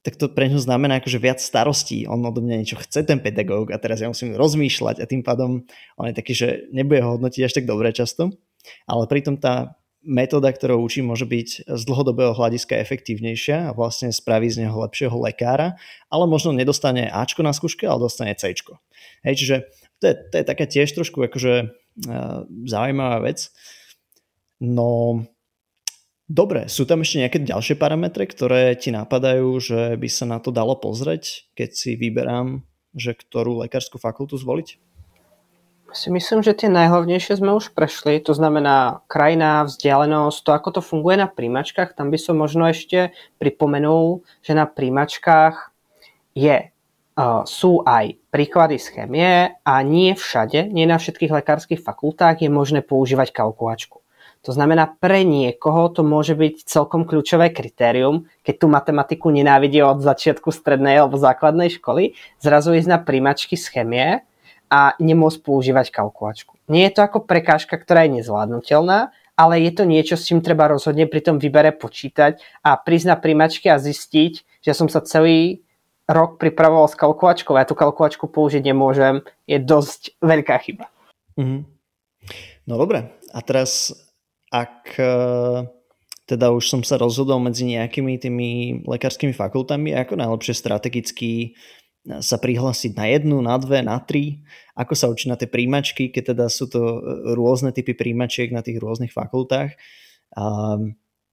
tak 0.07 0.15
to 0.15 0.31
pre 0.31 0.49
ňo 0.49 0.63
znamená 0.63 1.03
akože 1.03 1.19
viac 1.19 1.43
starostí. 1.43 2.07
On 2.07 2.23
odo 2.23 2.41
mňa 2.41 2.57
niečo 2.63 2.79
chce, 2.81 3.03
ten 3.05 3.19
pedagóg, 3.19 3.75
a 3.75 3.77
teraz 3.83 4.01
ja 4.01 4.09
musím 4.09 4.39
rozmýšľať 4.39 5.03
a 5.03 5.09
tým 5.11 5.27
pádom 5.27 5.67
on 5.99 6.07
je 6.09 6.15
taký, 6.15 6.33
že 6.33 6.49
nebude 6.71 7.03
ho 7.03 7.19
hodnotiť 7.19 7.43
až 7.45 7.53
tak 7.61 7.67
dobre 7.67 7.91
často, 7.91 8.33
ale 8.87 9.05
pritom 9.11 9.37
tá 9.37 9.77
metóda, 10.07 10.55
ktorou 10.55 10.81
učí, 10.87 11.03
môže 11.03 11.27
byť 11.27 11.69
z 11.69 11.83
dlhodobého 11.83 12.31
hľadiska 12.33 12.79
efektívnejšia 12.79 13.69
a 13.69 13.75
vlastne 13.75 14.15
spraví 14.15 14.47
z 14.47 14.65
neho 14.65 14.77
lepšieho 14.79 15.13
lekára, 15.19 15.75
ale 16.09 16.25
možno 16.31 16.55
nedostane 16.55 17.11
Ačko 17.11 17.43
na 17.43 17.51
skúške, 17.51 17.85
ale 17.85 18.07
dostane 18.07 18.33
Cčko. 18.39 18.79
Hej, 19.27 19.35
čiže 19.43 19.57
to 19.99 20.05
je, 20.09 20.15
to 20.31 20.35
je 20.39 20.45
taká 20.47 20.65
tiež 20.71 20.95
trošku 20.95 21.19
akože 21.27 21.55
uh, 22.07 22.47
zaujímavá 22.47 23.27
vec. 23.27 23.51
No, 24.63 25.23
dobre, 26.29 26.69
sú 26.69 26.85
tam 26.85 27.03
ešte 27.03 27.25
nejaké 27.25 27.39
ďalšie 27.43 27.75
parametre, 27.81 28.29
ktoré 28.29 28.77
ti 28.77 28.93
napadajú, 28.93 29.49
že 29.59 29.97
by 29.97 30.09
sa 30.13 30.25
na 30.29 30.39
to 30.39 30.53
dalo 30.55 30.77
pozrieť, 30.77 31.49
keď 31.57 31.71
si 31.75 31.91
vyberám, 31.97 32.63
že 32.93 33.17
ktorú 33.17 33.65
lekárskú 33.65 33.97
fakultu 33.97 34.37
zvoliť? 34.37 34.79
si 35.93 36.13
myslím, 36.13 36.45
že 36.45 36.53
tie 36.53 36.69
najhlavnejšie 36.69 37.41
sme 37.41 37.57
už 37.57 37.73
prešli, 37.73 38.21
to 38.21 38.37
znamená 38.37 39.01
krajina, 39.09 39.65
vzdialenosť, 39.65 40.39
to 40.45 40.51
ako 40.53 40.69
to 40.79 40.81
funguje 40.85 41.17
na 41.17 41.29
príjmačkách, 41.29 41.97
tam 41.97 42.13
by 42.13 42.19
som 42.21 42.37
možno 42.37 42.69
ešte 42.69 43.17
pripomenul, 43.41 44.21
že 44.45 44.53
na 44.53 44.69
príjmačkách 44.69 45.73
je, 46.37 46.69
sú 47.49 47.73
aj 47.89 48.21
príklady 48.29 48.77
z 48.77 48.87
chemie 48.93 49.33
a 49.65 49.75
nie 49.81 50.13
všade, 50.13 50.69
nie 50.69 50.85
na 50.85 51.01
všetkých 51.01 51.33
lekárskych 51.41 51.81
fakultách 51.81 52.45
je 52.45 52.51
možné 52.53 52.85
používať 52.85 53.33
kalkulačku. 53.33 54.05
To 54.49 54.57
znamená, 54.57 54.89
pre 54.97 55.29
niekoho 55.29 55.93
to 55.93 56.01
môže 56.01 56.33
byť 56.33 56.65
celkom 56.65 57.05
kľúčové 57.05 57.53
kritérium, 57.53 58.25
keď 58.41 58.55
tú 58.65 58.67
matematiku 58.73 59.29
nenávidí 59.29 59.85
od 59.85 60.01
začiatku 60.01 60.49
strednej 60.49 61.05
alebo 61.05 61.21
základnej 61.21 61.69
školy, 61.77 62.17
zrazu 62.41 62.73
ísť 62.73 62.89
na 62.89 62.97
príjmačky 62.97 63.61
z 63.61 63.69
chemie 63.69 64.25
a 64.73 64.97
nemôcť 64.97 65.45
používať 65.45 65.93
kalkulačku. 65.93 66.57
Nie 66.73 66.89
je 66.89 66.97
to 66.97 67.05
ako 67.05 67.29
prekážka, 67.29 67.77
ktorá 67.77 68.09
je 68.09 68.25
nezvládnutelná, 68.25 69.13
ale 69.37 69.55
je 69.69 69.73
to 69.77 69.85
niečo, 69.85 70.17
s 70.17 70.25
čím 70.25 70.41
treba 70.41 70.65
rozhodne 70.73 71.05
pri 71.05 71.21
tom 71.29 71.37
výbere 71.37 71.77
počítať 71.77 72.41
a 72.65 72.81
prísť 72.81 73.07
na 73.13 73.21
príjmačky 73.21 73.69
a 73.69 73.77
zistiť, 73.77 74.65
že 74.65 74.73
som 74.73 74.89
sa 74.89 75.05
celý 75.05 75.61
rok 76.09 76.41
pripravoval 76.41 76.89
s 76.89 76.97
kalkulačkou 76.97 77.53
a 77.53 77.61
ja 77.61 77.69
tú 77.69 77.77
kalkulačku 77.77 78.25
použiť 78.25 78.65
nemôžem, 78.65 79.21
je 79.45 79.61
dosť 79.61 80.17
veľká 80.25 80.57
chyba. 80.65 80.89
Mm-hmm. 81.37 81.61
No 82.65 82.75
dobre, 82.81 83.13
a 83.29 83.41
teraz 83.45 83.93
ak 84.49 84.97
e, 84.97 85.15
teda 86.29 86.53
už 86.53 86.65
som 86.69 86.81
sa 86.85 87.01
rozhodol 87.01 87.41
medzi 87.41 87.65
nejakými 87.69 88.21
tými 88.21 88.49
lekárskymi 88.85 89.33
fakultami, 89.33 89.97
ako 89.97 90.21
najlepšie 90.21 90.55
strategicky 90.57 91.57
sa 92.25 92.41
prihlásiť 92.41 92.97
na 92.97 93.07
jednu, 93.13 93.37
na 93.45 93.57
dve, 93.61 93.85
na 93.85 94.01
tri, 94.01 94.41
ako 94.73 94.95
sa 94.97 95.13
učí 95.13 95.29
na 95.29 95.37
tie 95.37 95.49
príjmačky, 95.51 96.09
keď 96.09 96.37
teda 96.37 96.47
sú 96.49 96.69
to 96.69 96.81
e, 96.81 96.99
rôzne 97.37 97.73
typy 97.73 97.93
príjmačiek 97.93 98.49
na 98.53 98.65
tých 98.65 98.81
rôznych 98.81 99.13
fakultách. 99.13 99.77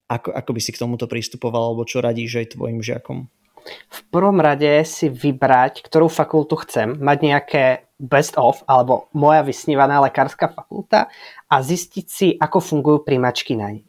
Ako, 0.06 0.30
ako 0.32 0.52
by 0.54 0.62
si 0.62 0.72
k 0.72 0.82
tomuto 0.82 1.10
pristupoval, 1.10 1.74
alebo 1.74 1.84
čo 1.84 2.00
radíš 2.00 2.40
aj 2.40 2.48
tvojim 2.56 2.80
žiakom? 2.80 3.28
V 3.66 4.02
prvom 4.14 4.38
rade 4.38 4.86
si 4.86 5.10
vybrať, 5.10 5.82
ktorú 5.82 6.06
fakultu 6.06 6.54
chcem, 6.62 7.02
mať 7.02 7.18
nejaké 7.26 7.64
best 8.00 8.36
of, 8.36 8.64
alebo 8.68 9.08
moja 9.16 9.42
vysnívaná 9.42 10.04
lekárska 10.04 10.52
fakulta 10.52 11.08
a 11.48 11.56
zistiť 11.64 12.06
si, 12.08 12.28
ako 12.36 12.58
fungujú 12.60 12.98
príjmačky 13.08 13.56
na 13.56 13.76
nej. 13.76 13.84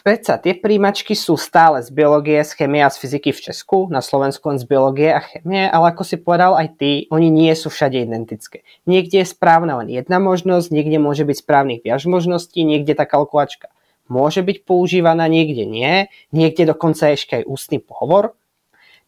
Predsa 0.00 0.40
tie 0.40 0.56
príjimačky 0.56 1.12
sú 1.12 1.36
stále 1.36 1.84
z 1.84 1.92
biológie, 1.92 2.40
z 2.40 2.56
chemie 2.56 2.80
a 2.80 2.88
z 2.88 2.96
fyziky 2.96 3.36
v 3.36 3.52
Česku, 3.52 3.90
na 3.92 4.00
Slovensku 4.00 4.48
len 4.48 4.56
z 4.56 4.64
biológie 4.64 5.12
a 5.12 5.20
chemie, 5.20 5.68
ale 5.68 5.92
ako 5.92 6.02
si 6.06 6.16
povedal 6.16 6.56
aj 6.56 6.80
ty, 6.80 7.04
oni 7.12 7.28
nie 7.28 7.52
sú 7.52 7.68
všade 7.68 8.00
identické. 8.00 8.64
Niekde 8.88 9.20
je 9.20 9.28
správna 9.28 9.76
len 9.84 9.92
jedna 9.92 10.16
možnosť, 10.16 10.72
niekde 10.72 10.96
môže 10.96 11.28
byť 11.28 11.36
správnych 11.44 11.80
viac 11.84 12.00
možností, 12.08 12.64
niekde 12.64 12.96
tá 12.96 13.04
kalkulačka 13.04 13.68
môže 14.10 14.42
byť 14.42 14.66
používaná, 14.66 15.30
niekde 15.30 15.62
nie, 15.64 16.10
niekde 16.34 16.66
dokonca 16.66 17.14
ešte 17.14 17.40
aj 17.40 17.44
ústny 17.46 17.78
pohovor. 17.78 18.34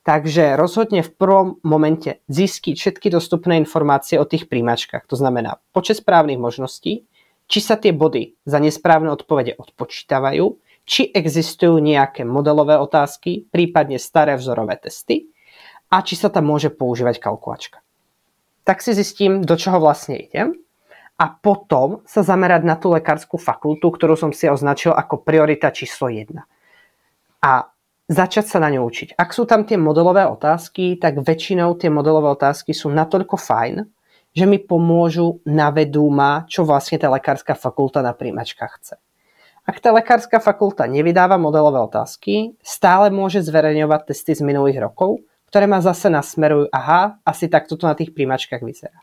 Takže 0.03 0.59
rozhodne 0.59 1.07
v 1.07 1.15
prvom 1.15 1.49
momente 1.62 2.27
zistiť 2.27 2.75
všetky 2.75 3.09
dostupné 3.15 3.55
informácie 3.62 4.19
o 4.19 4.27
tých 4.27 4.51
príjimačkách, 4.51 5.07
to 5.07 5.15
znamená 5.15 5.62
počet 5.71 6.03
správnych 6.03 6.43
možností, 6.43 7.07
či 7.47 7.59
sa 7.62 7.79
tie 7.79 7.95
body 7.95 8.35
za 8.43 8.59
nesprávne 8.59 9.15
odpovede 9.15 9.55
odpočítavajú, 9.55 10.59
či 10.83 11.07
existujú 11.07 11.79
nejaké 11.79 12.27
modelové 12.27 12.75
otázky, 12.75 13.47
prípadne 13.47 14.03
staré 14.03 14.35
vzorové 14.35 14.75
testy 14.83 15.31
a 15.87 16.03
či 16.03 16.19
sa 16.19 16.33
tam 16.33 16.51
môže 16.51 16.75
používať 16.75 17.23
kalkulačka. 17.23 17.79
Tak 18.67 18.83
si 18.83 18.95
zistím, 18.95 19.47
do 19.47 19.55
čoho 19.55 19.79
vlastne 19.79 20.19
idem 20.19 20.59
a 21.15 21.31
potom 21.31 22.03
sa 22.03 22.27
zamerať 22.27 22.62
na 22.67 22.75
tú 22.75 22.91
lekárskú 22.91 23.38
fakultu, 23.38 23.87
ktorú 23.87 24.19
som 24.19 24.35
si 24.35 24.51
označil 24.51 24.91
ako 24.91 25.23
priorita 25.23 25.71
číslo 25.71 26.11
1. 26.11 26.35
A 27.43 27.71
začať 28.12 28.44
sa 28.44 28.61
na 28.61 28.68
ňu 28.68 28.85
učiť. 28.85 29.16
Ak 29.16 29.33
sú 29.33 29.48
tam 29.48 29.64
tie 29.64 29.81
modelové 29.81 30.29
otázky, 30.29 31.01
tak 31.01 31.25
väčšinou 31.25 31.75
tie 31.81 31.88
modelové 31.88 32.37
otázky 32.37 32.77
sú 32.77 32.92
natoľko 32.92 33.40
fajn, 33.40 33.88
že 34.33 34.44
mi 34.48 34.61
pomôžu, 34.61 35.40
navedú 35.44 36.09
ma, 36.09 36.44
čo 36.48 36.64
vlastne 36.64 37.01
tá 37.01 37.09
lekárska 37.12 37.57
fakulta 37.57 38.01
na 38.01 38.16
príjmačkách 38.16 38.72
chce. 38.81 38.94
Ak 39.62 39.79
tá 39.79 39.94
lekárska 39.94 40.42
fakulta 40.42 40.90
nevydáva 40.90 41.38
modelové 41.38 41.79
otázky, 41.79 42.59
stále 42.64 43.14
môže 43.14 43.44
zverejňovať 43.46 44.11
testy 44.11 44.35
z 44.35 44.42
minulých 44.42 44.83
rokov, 44.83 45.22
ktoré 45.53 45.68
ma 45.68 45.79
zase 45.85 46.11
nasmerujú, 46.11 46.72
aha, 46.72 47.20
asi 47.22 47.46
takto 47.46 47.77
to 47.77 47.85
na 47.87 47.94
tých 47.94 48.11
príjmačkách 48.11 48.64
vyzerá. 48.64 48.98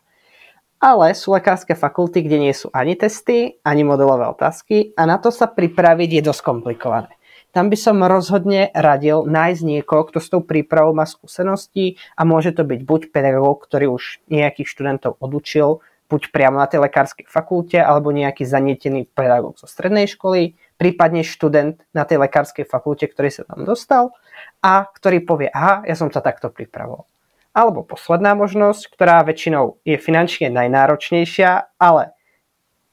Ale 0.80 1.12
sú 1.16 1.32
lekárske 1.36 1.76
fakulty, 1.76 2.24
kde 2.24 2.38
nie 2.40 2.56
sú 2.56 2.68
ani 2.76 2.96
testy, 3.00 3.60
ani 3.64 3.86
modelové 3.88 4.28
otázky 4.28 4.96
a 4.96 5.08
na 5.08 5.20
to 5.20 5.32
sa 5.32 5.48
pripraviť 5.48 6.20
je 6.20 6.22
dosť 6.28 6.42
komplikované. 6.44 7.19
Tam 7.50 7.74
by 7.74 7.78
som 7.78 8.06
rozhodne 8.06 8.70
radil 8.78 9.26
nájsť 9.26 9.62
niekoho, 9.66 10.06
kto 10.06 10.22
s 10.22 10.30
tou 10.30 10.46
prípravou 10.46 10.94
má 10.94 11.10
skúsenosti 11.10 11.98
a 12.14 12.22
môže 12.22 12.54
to 12.54 12.62
byť 12.62 12.80
buď 12.86 13.02
pedagóg, 13.10 13.66
ktorý 13.66 13.90
už 13.90 14.22
nejakých 14.30 14.70
študentov 14.70 15.18
odučil, 15.18 15.82
buď 16.10 16.30
priamo 16.30 16.62
na 16.62 16.70
tej 16.70 16.86
lekárskej 16.86 17.26
fakulte, 17.30 17.78
alebo 17.82 18.14
nejaký 18.14 18.46
zanietený 18.46 19.10
pedagóg 19.14 19.58
zo 19.62 19.66
strednej 19.66 20.10
školy, 20.10 20.58
prípadne 20.78 21.26
študent 21.26 21.82
na 21.94 22.06
tej 22.06 22.22
lekárskej 22.22 22.66
fakulte, 22.66 23.10
ktorý 23.10 23.30
sa 23.30 23.44
tam 23.46 23.66
dostal 23.66 24.14
a 24.62 24.86
ktorý 24.90 25.22
povie, 25.26 25.50
aha, 25.50 25.86
ja 25.86 25.94
som 25.94 26.10
sa 26.10 26.22
takto 26.22 26.50
pripravoval. 26.54 27.06
Alebo 27.54 27.82
posledná 27.82 28.38
možnosť, 28.38 28.94
ktorá 28.94 29.26
väčšinou 29.26 29.82
je 29.82 29.98
finančne 29.98 30.54
najnáročnejšia, 30.54 31.82
ale 31.82 32.14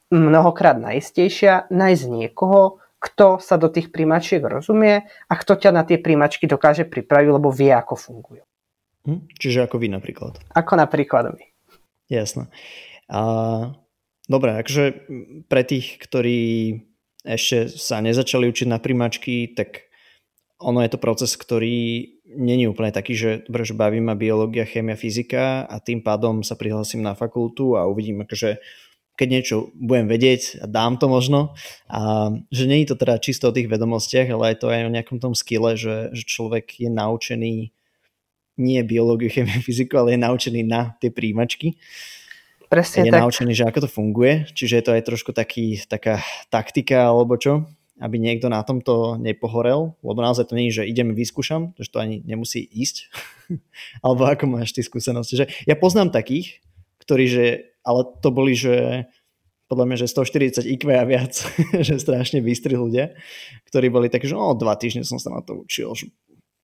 mnohokrát 0.09 0.81
najistejšia, 0.81 1.69
nájsť 1.69 2.03
niekoho, 2.09 2.81
kto 2.97 3.37
sa 3.37 3.61
do 3.61 3.69
tých 3.69 3.93
príjmačiek 3.93 4.41
rozumie 4.41 5.05
a 5.05 5.33
kto 5.37 5.53
ťa 5.57 5.71
na 5.73 5.85
tie 5.85 6.01
príjmačky 6.01 6.49
dokáže 6.49 6.89
pripraviť, 6.89 7.29
lebo 7.29 7.53
vie, 7.53 7.69
ako 7.69 7.93
fungujú. 7.93 8.43
Hm, 9.05 9.29
čiže 9.37 9.63
ako 9.69 9.77
vy 9.77 9.87
napríklad. 9.93 10.41
Ako 10.57 10.73
napríklad 10.75 11.31
my. 11.31 11.45
Jasné. 12.09 12.49
A 13.07 13.21
dobre, 14.27 14.57
akže 14.57 15.07
pre 15.47 15.61
tých, 15.63 16.01
ktorí 16.01 16.39
ešte 17.23 17.71
sa 17.71 18.01
nezačali 18.03 18.49
učiť 18.49 18.67
na 18.67 18.79
primačky, 18.79 19.51
tak 19.53 19.87
ono 20.57 20.81
je 20.81 20.89
to 20.89 20.99
proces, 20.99 21.37
ktorý 21.37 22.09
není 22.25 22.65
úplne 22.65 22.89
taký, 22.89 23.13
že 23.13 23.29
dobre, 23.45 23.63
že 23.63 23.77
baví 23.77 24.01
ma 24.01 24.17
biológia, 24.17 24.65
chémia, 24.65 24.97
fyzika 24.97 25.69
a 25.69 25.77
tým 25.77 26.01
pádom 26.01 26.41
sa 26.41 26.57
prihlasím 26.57 27.05
na 27.05 27.13
fakultu 27.13 27.77
a 27.77 27.85
uvidím, 27.85 28.25
akože 28.25 28.57
keď 29.17 29.27
niečo 29.27 29.55
budem 29.73 30.05
vedieť 30.05 30.61
a 30.61 30.65
dám 30.69 31.01
to 31.01 31.09
možno. 31.09 31.57
A 31.89 32.29
že 32.53 32.69
nie 32.69 32.85
je 32.85 32.93
to 32.93 33.01
teda 33.01 33.17
čisto 33.17 33.49
o 33.49 33.55
tých 33.55 33.65
vedomostiach, 33.65 34.29
ale 34.29 34.53
aj 34.53 34.55
to 34.61 34.69
aj 34.69 34.85
o 34.85 34.93
nejakom 34.93 35.17
tom 35.17 35.33
skille, 35.33 35.73
že, 35.73 36.13
že 36.13 36.23
človek 36.23 36.77
je 36.77 36.89
naučený 36.93 37.73
nie 38.57 38.81
biológiu, 38.85 39.29
chemiu, 39.29 39.61
fyziku, 39.61 39.97
ale 40.01 40.17
je 40.17 40.19
naučený 40.21 40.61
na 40.65 40.93
tie 41.01 41.09
príjimačky. 41.09 41.77
Presne 42.67 43.07
je 43.07 43.13
tak. 43.15 43.23
naučený, 43.23 43.51
že 43.55 43.63
ako 43.63 43.87
to 43.87 43.89
funguje, 43.89 44.33
čiže 44.51 44.81
je 44.81 44.83
to 44.83 44.91
aj 44.91 45.03
trošku 45.07 45.31
taký, 45.31 45.79
taká 45.87 46.19
taktika 46.51 47.07
alebo 47.07 47.39
čo, 47.39 47.63
aby 47.97 48.19
niekto 48.19 48.51
na 48.51 48.59
tomto 48.61 49.15
nepohorel, 49.17 49.95
lebo 50.03 50.19
naozaj 50.19 50.51
to 50.51 50.57
nie 50.59 50.67
je, 50.69 50.83
že 50.83 50.89
idem 50.91 51.15
vyskúšam, 51.15 51.71
že 51.79 51.87
to 51.87 52.03
ani 52.03 52.19
nemusí 52.27 52.59
ísť, 52.59 53.07
alebo 54.05 54.27
ako 54.27 54.45
máš 54.51 54.75
ty 54.75 54.83
skúsenosti. 54.83 55.39
Že 55.39 55.45
ja 55.63 55.79
poznám 55.79 56.11
takých, 56.11 56.59
ktorí, 57.07 57.25
že, 57.31 57.45
ale 57.87 58.03
to 58.19 58.29
boli, 58.35 58.51
že 58.51 59.07
podľa 59.71 59.85
mňa, 59.87 59.97
že 60.03 60.07
140 60.11 60.67
IQ 60.75 60.83
a 60.91 61.07
viac, 61.07 61.33
že 61.87 61.95
strašne 61.99 62.43
bystri 62.43 62.75
ľudia, 62.75 63.15
ktorí 63.71 63.87
boli 63.87 64.11
takí, 64.11 64.27
že 64.27 64.35
o, 64.35 64.51
dva 64.55 64.75
týždne 64.75 65.07
som 65.07 65.19
sa 65.19 65.31
na 65.31 65.39
to 65.39 65.63
učil, 65.63 65.95
že 65.95 66.11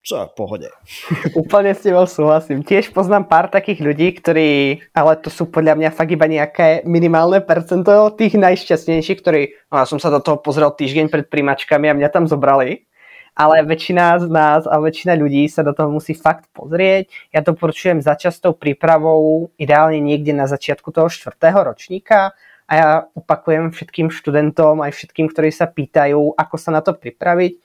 čo 0.04 0.20
v 0.20 0.36
pohode. 0.36 0.68
Úplne 1.48 1.72
s 1.72 1.88
tebou 1.88 2.04
súhlasím. 2.04 2.60
Tiež 2.60 2.92
poznám 2.92 3.32
pár 3.32 3.48
takých 3.48 3.80
ľudí, 3.80 4.12
ktorí, 4.20 4.84
ale 4.92 5.16
to 5.24 5.32
sú 5.32 5.48
podľa 5.48 5.80
mňa 5.80 5.90
fakt 5.96 6.12
iba 6.12 6.28
nejaké 6.28 6.84
minimálne 6.84 7.40
percento 7.40 8.12
tých 8.12 8.36
najšťastnejších, 8.36 9.20
ktorí, 9.24 9.42
no 9.72 9.80
ja 9.80 9.88
som 9.88 10.04
sa 10.04 10.12
do 10.12 10.20
toho 10.20 10.44
pozrel 10.44 10.76
týždeň 10.76 11.08
pred 11.08 11.26
príjmačkami 11.32 11.88
a 11.88 11.96
mňa 11.96 12.10
tam 12.12 12.28
zobrali. 12.28 12.84
Ale 13.34 13.65
väčšina 13.65 14.22
z 14.22 14.28
nás 14.30 14.63
a 14.69 14.78
väčšina 14.78 15.17
ľudí 15.17 15.50
sa 15.50 15.65
do 15.65 15.74
toho 15.74 15.89
musí 15.89 16.13
fakt 16.13 16.50
pozrieť. 16.54 17.10
Ja 17.34 17.41
to 17.41 17.58
porčujem 17.58 18.00
za 18.00 18.13
častou 18.13 18.54
prípravou, 18.54 19.50
ideálne 19.58 19.98
niekde 19.98 20.34
na 20.34 20.46
začiatku 20.46 20.93
toho 20.93 21.10
štvrtého 21.10 21.58
ročníka 21.65 22.38
a 22.69 22.72
ja 22.74 22.89
opakujem 23.17 23.74
všetkým 23.74 24.13
študentom, 24.13 24.86
aj 24.86 24.93
všetkým, 24.93 25.28
ktorí 25.34 25.50
sa 25.50 25.67
pýtajú, 25.67 26.38
ako 26.38 26.56
sa 26.56 26.69
na 26.72 26.82
to 26.86 26.93
pripraviť. 26.93 27.60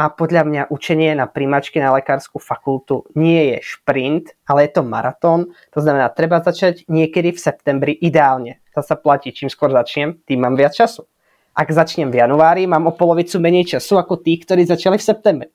A 0.00 0.08
podľa 0.08 0.48
mňa 0.48 0.62
učenie 0.72 1.12
na 1.12 1.28
príjmačky 1.28 1.76
na 1.76 1.92
lekárskú 1.92 2.40
fakultu 2.40 3.04
nie 3.18 3.52
je 3.52 3.58
šprint, 3.60 4.32
ale 4.48 4.64
je 4.64 4.80
to 4.80 4.86
maratón. 4.86 5.52
To 5.76 5.82
znamená, 5.82 6.08
treba 6.08 6.40
začať 6.40 6.88
niekedy 6.88 7.36
v 7.36 7.42
septembri 7.42 7.92
ideálne. 7.98 8.64
To 8.72 8.80
sa 8.80 8.96
platí, 8.96 9.34
čím 9.34 9.52
skôr 9.52 9.68
začnem, 9.68 10.22
tým 10.24 10.40
mám 10.40 10.56
viac 10.56 10.72
času 10.72 11.04
ak 11.54 11.68
začnem 11.68 12.08
v 12.08 12.22
januári, 12.22 12.64
mám 12.64 12.86
o 12.88 12.96
polovicu 12.96 13.36
menej 13.42 13.76
času 13.76 13.98
ako 13.98 14.22
tí, 14.22 14.38
ktorí 14.38 14.64
začali 14.64 14.96
v 14.96 15.06
septembri. 15.06 15.50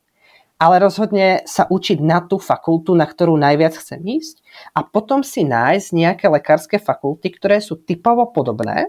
Ale 0.56 0.80
rozhodne 0.80 1.44
sa 1.44 1.68
učiť 1.68 2.00
na 2.00 2.24
tú 2.24 2.40
fakultu, 2.40 2.96
na 2.96 3.04
ktorú 3.04 3.36
najviac 3.36 3.76
chcem 3.76 4.00
ísť 4.00 4.40
a 4.72 4.88
potom 4.88 5.20
si 5.20 5.44
nájsť 5.44 5.88
nejaké 5.92 6.26
lekárske 6.32 6.80
fakulty, 6.80 7.28
ktoré 7.36 7.60
sú 7.60 7.76
typovo 7.76 8.24
podobné 8.32 8.88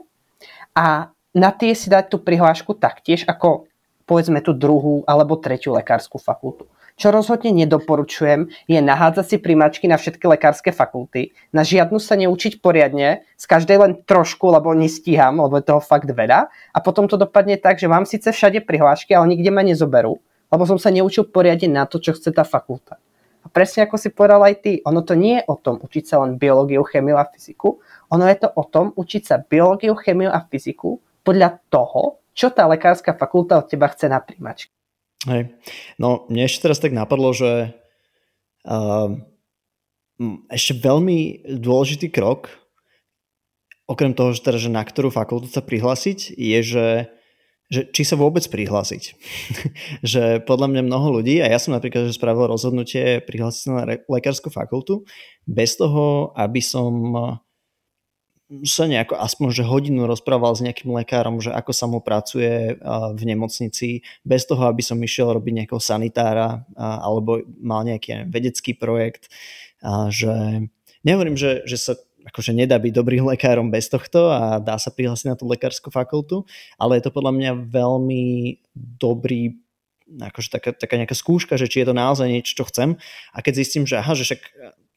a 0.78 1.10
na 1.34 1.50
tie 1.50 1.74
si 1.74 1.90
dať 1.90 2.06
tú 2.06 2.22
prihlášku 2.22 2.78
taktiež 2.78 3.26
ako 3.26 3.66
povedzme 4.06 4.38
tú 4.38 4.54
druhú 4.54 5.02
alebo 5.10 5.34
tretiu 5.42 5.74
lekárskú 5.74 6.22
fakultu. 6.22 6.70
Čo 6.96 7.12
rozhodne 7.12 7.52
nedoporučujem, 7.52 8.48
je 8.64 8.80
nahádzať 8.80 9.26
si 9.28 9.37
primačky 9.37 9.85
na 9.85 10.00
všetky 10.00 10.32
lekárske 10.32 10.72
fakulty, 10.72 11.37
na 11.52 11.61
žiadnu 11.61 12.00
sa 12.00 12.16
neučiť 12.16 12.64
poriadne, 12.64 13.20
z 13.37 13.44
každej 13.44 13.76
len 13.76 13.92
trošku, 14.09 14.48
lebo 14.48 14.72
nestíham, 14.72 15.37
lebo 15.37 15.61
je 15.61 15.68
toho 15.68 15.85
fakt 15.85 16.09
veľa. 16.09 16.48
A 16.48 16.78
potom 16.80 17.04
to 17.04 17.20
dopadne 17.20 17.61
tak, 17.61 17.76
že 17.76 17.85
mám 17.85 18.09
síce 18.09 18.32
všade 18.32 18.64
prihlášky, 18.64 19.12
ale 19.12 19.37
nikde 19.37 19.52
ma 19.52 19.61
nezoberú, 19.61 20.16
lebo 20.48 20.64
som 20.64 20.80
sa 20.80 20.88
neučil 20.88 21.28
poriadne 21.28 21.68
na 21.68 21.85
to, 21.85 22.00
čo 22.00 22.16
chce 22.16 22.32
tá 22.32 22.48
fakulta. 22.48 22.96
A 23.44 23.52
presne 23.52 23.85
ako 23.85 24.00
si 24.00 24.09
povedal 24.09 24.40
aj 24.40 24.54
ty, 24.64 24.72
ono 24.80 25.04
to 25.04 25.12
nie 25.12 25.37
je 25.37 25.44
o 25.52 25.61
tom 25.61 25.76
učiť 25.85 26.04
sa 26.09 26.24
len 26.24 26.40
biológiu, 26.40 26.80
chemiu 26.80 27.20
a 27.20 27.28
fyziku, 27.28 27.76
ono 28.09 28.24
je 28.24 28.40
to 28.40 28.48
o 28.48 28.64
tom 28.64 28.96
učiť 28.96 29.22
sa 29.22 29.37
biológiu, 29.37 29.92
chemiu 30.00 30.32
a 30.32 30.40
fyziku 30.48 30.96
podľa 31.20 31.61
toho, 31.68 32.24
čo 32.32 32.48
tá 32.56 32.64
lekárska 32.64 33.12
fakulta 33.12 33.61
od 33.61 33.68
teba 33.68 33.92
chce 33.92 34.09
na 34.09 34.24
príjmačke. 34.24 34.75
Hej. 35.26 35.50
No, 35.98 36.24
mne 36.30 36.46
ešte 36.46 36.70
teraz 36.70 36.78
tak 36.78 36.94
napadlo, 36.94 37.34
že 37.34 37.74
uh, 38.66 39.10
ešte 40.48 40.78
veľmi 40.78 41.44
dôležitý 41.60 42.08
krok, 42.14 42.48
okrem 43.90 44.14
toho, 44.14 44.34
že, 44.34 44.40
teda, 44.42 44.58
že 44.58 44.70
na 44.70 44.82
ktorú 44.82 45.10
fakultu 45.10 45.50
sa 45.50 45.62
prihlásiť, 45.62 46.34
je, 46.34 46.58
že, 46.62 46.88
že 47.70 47.80
či 47.90 48.02
sa 48.02 48.14
vôbec 48.18 48.42
prihlásiť. 48.46 49.02
že 50.14 50.42
podľa 50.46 50.70
mňa 50.72 50.82
mnoho 50.86 51.20
ľudí, 51.20 51.42
a 51.42 51.50
ja 51.50 51.58
som 51.58 51.74
napríklad 51.74 52.10
že 52.10 52.18
spravil 52.18 52.46
rozhodnutie 52.50 53.22
prihlásiť 53.26 53.60
sa 53.60 53.70
na 53.82 53.98
lekárskú 54.06 54.50
fakultu, 54.50 55.06
bez 55.46 55.74
toho, 55.74 56.34
aby 56.34 56.62
som 56.62 56.90
sa 58.62 58.87
nejako 58.87 59.18
aspoň 59.18 59.48
že 59.50 59.66
hodinu 59.66 60.06
rozprával 60.06 60.54
s 60.54 60.62
nejakým 60.62 60.94
lekárom, 60.94 61.42
že 61.42 61.50
ako 61.50 61.72
sa 61.74 61.90
mu 61.90 61.98
pracuje 61.98 62.78
v 63.14 63.22
nemocnici, 63.26 64.06
bez 64.22 64.46
toho, 64.46 64.70
aby 64.70 64.87
som 64.87 65.02
išiel 65.02 65.35
robiť 65.35 65.52
nejakého 65.64 65.82
sanitára 65.82 66.62
alebo 66.78 67.42
mal 67.59 67.82
nejaký 67.82 68.14
neviem, 68.14 68.30
vedecký 68.30 68.78
projekt. 68.78 69.26
A 69.82 70.14
že 70.14 70.62
nehovorím, 71.02 71.35
že, 71.35 71.66
že 71.66 71.76
sa 71.76 71.92
akože 72.26 72.54
nedá 72.54 72.78
byť 72.78 72.92
dobrým 72.94 73.26
lekárom 73.35 73.70
bez 73.70 73.90
tohto 73.90 74.30
a 74.30 74.62
dá 74.62 74.78
sa 74.78 74.94
prihlásiť 74.94 75.26
na 75.35 75.38
tú 75.38 75.46
lekárskú 75.46 75.90
fakultu, 75.90 76.46
ale 76.78 76.98
je 76.98 77.06
to 77.06 77.14
podľa 77.14 77.32
mňa 77.35 77.50
veľmi 77.70 78.24
dobrý 78.74 79.59
akože 80.06 80.48
taká, 80.54 80.70
taká 80.72 80.94
nejaká 80.96 81.18
skúška, 81.18 81.58
že 81.58 81.66
či 81.66 81.82
je 81.82 81.90
to 81.90 81.94
naozaj 81.94 82.30
niečo, 82.30 82.62
čo 82.62 82.64
chcem. 82.70 82.94
A 83.34 83.38
keď 83.42 83.62
zistím, 83.62 83.84
že 83.84 83.98
aha, 83.98 84.14
že 84.14 84.22
však 84.22 84.42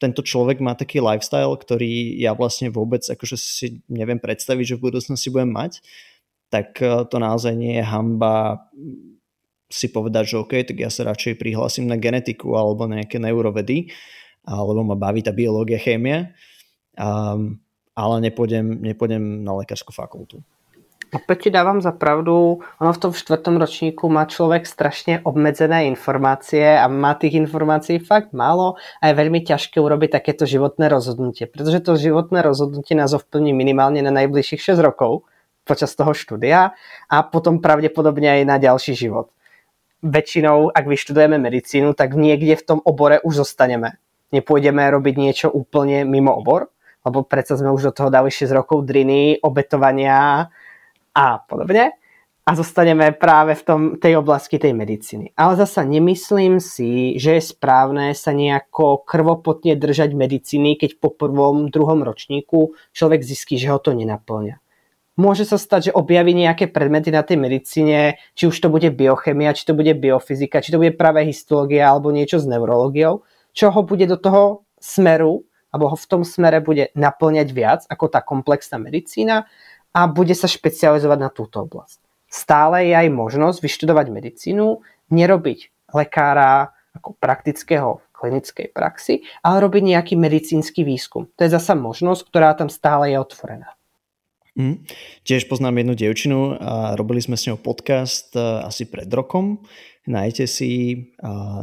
tento 0.00 0.24
človek 0.24 0.62
má 0.64 0.72
taký 0.72 1.02
lifestyle, 1.02 1.52
ktorý 1.52 2.16
ja 2.16 2.32
vlastne 2.32 2.72
vôbec 2.72 3.04
akože 3.04 3.36
si 3.36 3.84
neviem 3.90 4.16
predstaviť, 4.16 4.74
že 4.74 4.76
v 4.80 4.84
budúcnosti 4.88 5.28
budem 5.28 5.52
mať, 5.52 5.84
tak 6.48 6.78
eh, 6.80 7.04
to 7.06 7.16
naozaj 7.20 7.52
nie 7.52 7.78
je 7.78 7.84
hamba 7.84 8.64
si 9.70 9.86
povedať, 9.86 10.34
že 10.34 10.36
OK, 10.42 10.52
tak 10.66 10.76
ja 10.82 10.90
sa 10.90 11.06
radšej 11.06 11.38
prihlasím 11.38 11.86
na 11.86 11.94
genetiku 11.94 12.58
alebo 12.58 12.90
nejaké 12.90 13.22
neurovedy, 13.22 13.94
alebo 14.42 14.82
ma 14.82 14.98
baví 14.98 15.22
tá 15.22 15.30
biológia, 15.30 15.78
chémia, 15.78 16.34
um, 16.98 17.54
ale 17.94 18.14
nepôjdem, 18.18 18.82
nepôjdem 18.82 19.46
na 19.46 19.54
lekárskú 19.54 19.94
fakultu. 19.94 20.42
Opäť 21.10 21.46
ti 21.46 21.50
dávam 21.50 21.82
za 21.82 21.90
pravdu, 21.90 22.62
ono 22.78 22.90
v 22.94 23.02
tom 23.02 23.10
čtvrtom 23.10 23.58
ročníku 23.58 24.06
má 24.06 24.30
človek 24.30 24.62
strašne 24.62 25.18
obmedzené 25.26 25.90
informácie 25.90 26.62
a 26.78 26.86
má 26.86 27.18
tých 27.18 27.34
informácií 27.34 27.98
fakt 27.98 28.30
málo 28.30 28.78
a 29.02 29.10
je 29.10 29.18
veľmi 29.18 29.42
ťažké 29.42 29.82
urobiť 29.82 30.14
takéto 30.14 30.46
životné 30.46 30.86
rozhodnutie, 30.86 31.50
pretože 31.50 31.82
to 31.82 31.98
životné 31.98 32.46
rozhodnutie 32.46 32.94
nás 32.94 33.10
ovplyvní 33.10 33.50
minimálne 33.50 34.06
na 34.06 34.14
najbližších 34.14 34.70
6 34.70 34.86
rokov 34.86 35.26
počas 35.66 35.98
toho 35.98 36.14
štúdia 36.14 36.78
a 37.10 37.16
potom 37.26 37.58
pravdepodobne 37.58 38.30
aj 38.30 38.42
na 38.46 38.62
ďalší 38.62 38.94
život. 38.94 39.34
Väčšinou, 40.06 40.70
ak 40.70 40.86
vyštudujeme 40.86 41.42
medicínu, 41.42 41.90
tak 41.98 42.14
niekde 42.14 42.54
v 42.54 42.66
tom 42.66 42.78
obore 42.86 43.18
už 43.26 43.42
zostaneme. 43.42 43.98
Nepôjdeme 44.30 44.86
robiť 44.86 45.14
niečo 45.18 45.48
úplne 45.50 46.06
mimo 46.06 46.30
obor, 46.38 46.70
lebo 47.02 47.26
predsa 47.26 47.58
sme 47.58 47.74
už 47.74 47.90
do 47.90 47.92
toho 47.98 48.08
dali 48.14 48.30
6 48.30 48.46
rokov 48.54 48.86
driny, 48.86 49.42
obetovania, 49.42 50.46
a 51.14 51.38
podobne 51.42 52.00
a 52.50 52.56
zostaneme 52.56 53.14
práve 53.14 53.54
v 53.54 53.62
tom, 53.62 53.80
tej 54.00 54.18
oblasti 54.18 54.58
tej 54.58 54.74
medicíny. 54.74 55.30
Ale 55.38 55.54
zasa 55.54 55.86
nemyslím 55.86 56.58
si, 56.58 57.14
že 57.14 57.38
je 57.38 57.42
správne 57.46 58.10
sa 58.16 58.34
nejako 58.34 59.06
krvopotne 59.06 59.78
držať 59.78 60.16
medicíny, 60.18 60.74
keď 60.74 60.98
po 60.98 61.14
prvom, 61.14 61.70
druhom 61.70 62.02
ročníku 62.02 62.74
človek 62.90 63.22
zistí, 63.22 63.54
že 63.54 63.70
ho 63.70 63.78
to 63.78 63.94
nenaplňa. 63.94 64.58
Môže 65.20 65.44
sa 65.44 65.60
stať, 65.60 65.92
že 65.92 65.96
objaví 65.96 66.32
nejaké 66.32 66.72
predmety 66.72 67.12
na 67.12 67.20
tej 67.20 67.38
medicíne, 67.38 68.16
či 68.32 68.48
už 68.48 68.56
to 68.56 68.72
bude 68.72 68.88
biochemia, 68.98 69.52
či 69.52 69.68
to 69.68 69.76
bude 69.76 69.92
biofyzika, 69.94 70.64
či 70.64 70.72
to 70.72 70.80
bude 70.80 70.96
práve 70.96 71.22
histológia 71.28 71.92
alebo 71.92 72.08
niečo 72.08 72.40
s 72.40 72.48
neurológiou, 72.48 73.22
čo 73.52 73.68
ho 73.68 73.80
bude 73.84 74.08
do 74.08 74.16
toho 74.16 74.64
smeru, 74.80 75.44
alebo 75.70 75.92
ho 75.92 75.96
v 75.98 76.08
tom 76.10 76.22
smere 76.26 76.58
bude 76.58 76.90
naplňať 76.98 77.48
viac 77.54 77.80
ako 77.86 78.10
tá 78.10 78.24
komplexná 78.26 78.80
medicína 78.82 79.46
a 79.90 80.06
bude 80.06 80.34
sa 80.38 80.46
špecializovať 80.46 81.18
na 81.18 81.30
túto 81.30 81.66
oblasť. 81.66 81.98
Stále 82.30 82.90
je 82.90 82.94
aj 82.94 83.08
možnosť 83.10 83.58
vyštudovať 83.58 84.06
medicínu, 84.14 84.66
nerobiť 85.10 85.90
lekára 85.90 86.70
ako 86.94 87.18
praktického 87.18 87.98
v 87.98 88.06
klinickej 88.14 88.70
praxi, 88.70 89.26
ale 89.42 89.66
robiť 89.66 89.82
nejaký 89.96 90.14
medicínsky 90.14 90.86
výskum. 90.86 91.26
To 91.34 91.40
je 91.42 91.50
zasa 91.50 91.74
možnosť, 91.74 92.22
ktorá 92.30 92.54
tam 92.54 92.70
stále 92.70 93.10
je 93.10 93.18
otvorená. 93.18 93.74
Mm. 94.58 94.82
Tiež 95.22 95.46
poznám 95.46 95.82
jednu 95.82 95.94
dievčinu 95.94 96.38
a 96.58 96.98
robili 96.98 97.22
sme 97.22 97.38
s 97.38 97.46
ňou 97.46 97.58
podcast 97.62 98.34
e, 98.34 98.42
asi 98.66 98.86
pred 98.90 99.06
rokom. 99.10 99.62
Nájdete 100.10 100.44
si 100.50 100.70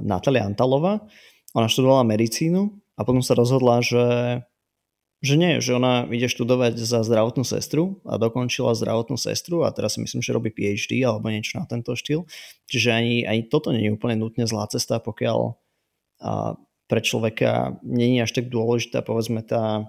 Natalia 0.05 0.47
Antalova. 0.47 1.03
Ona 1.51 1.67
študovala 1.67 2.07
medicínu 2.07 2.69
a 2.95 3.01
potom 3.03 3.19
sa 3.19 3.35
rozhodla, 3.35 3.83
že 3.83 4.03
že 5.17 5.33
nie, 5.33 5.57
že 5.65 5.73
ona 5.73 6.05
ide 6.13 6.29
študovať 6.29 6.77
za 6.77 7.01
zdravotnú 7.01 7.41
sestru 7.41 8.05
a 8.05 8.21
dokončila 8.21 8.77
zdravotnú 8.77 9.17
sestru 9.17 9.65
a 9.65 9.73
teraz 9.73 9.97
si 9.97 10.05
myslím, 10.05 10.21
že 10.21 10.35
robí 10.35 10.53
PhD 10.53 11.01
alebo 11.01 11.33
niečo 11.33 11.57
na 11.57 11.65
tento 11.65 11.97
štýl. 11.97 12.29
Čiže 12.69 12.89
ani, 12.93 13.15
ani 13.25 13.41
toto 13.49 13.73
nie 13.73 13.89
je 13.89 13.95
úplne 13.97 14.21
nutne 14.21 14.45
zlá 14.45 14.69
cesta, 14.69 15.01
pokiaľ 15.01 15.57
a 16.17 16.57
pre 16.89 17.01
človeka 17.03 17.77
je 17.85 18.17
až 18.17 18.31
tak 18.33 18.49
dôležitá 18.49 19.05
povedzme 19.05 19.45
tá 19.45 19.85